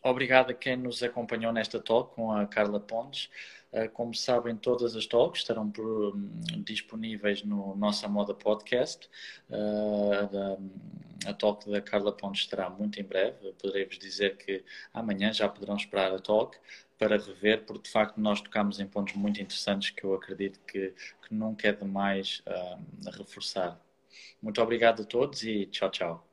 Obrigado 0.05 0.51
a 0.51 0.55
quem 0.55 0.77
nos 0.77 1.03
acompanhou 1.03 1.53
nesta 1.53 1.81
talk 1.81 2.15
com 2.15 2.33
a 2.33 2.47
Carla 2.47 2.81
Pontes. 2.81 3.31
Eh, 3.73 3.89
como 3.89 4.15
sabem, 4.15 4.55
todas 4.55 4.95
as 4.95 5.07
talks 5.07 5.41
estarão 5.41 5.71
por, 5.71 6.15
hum, 6.15 6.31
disponíveis 6.59 7.43
no 7.43 7.75
Nossa 7.75 8.07
Moda 8.07 8.35
Podcast. 8.35 9.09
Uh, 9.49 10.71
a 11.27 11.33
talk 11.33 11.71
da 11.71 11.81
Carla 11.81 12.13
Pontes 12.13 12.43
estará 12.43 12.69
muito 12.69 13.01
em 13.01 13.05
breve. 13.05 13.53
Poderei-vos 13.55 13.99
dizer 13.99 14.37
que 14.37 14.65
amanhã 14.93 15.33
já 15.33 15.49
poderão 15.49 15.77
esperar 15.77 16.13
a 16.13 16.19
talk 16.19 16.59
para 16.99 17.17
rever, 17.17 17.65
porque 17.65 17.85
de 17.85 17.91
facto 17.91 18.19
nós 18.21 18.41
tocamos 18.41 18.79
em 18.79 18.87
pontos 18.87 19.15
muito 19.15 19.41
interessantes 19.41 19.91
que 19.91 20.05
eu 20.05 20.15
acredito 20.15 20.61
que, 20.67 20.95
que 21.27 21.35
nunca 21.35 21.69
é 21.69 21.73
demais 21.73 22.43
uh, 22.47 23.11
reforçar. 23.11 23.81
Muito 24.43 24.61
obrigado 24.63 25.03
a 25.03 25.05
todos 25.05 25.43
e 25.45 25.67
tchau, 25.67 25.91
tchau. 25.91 26.32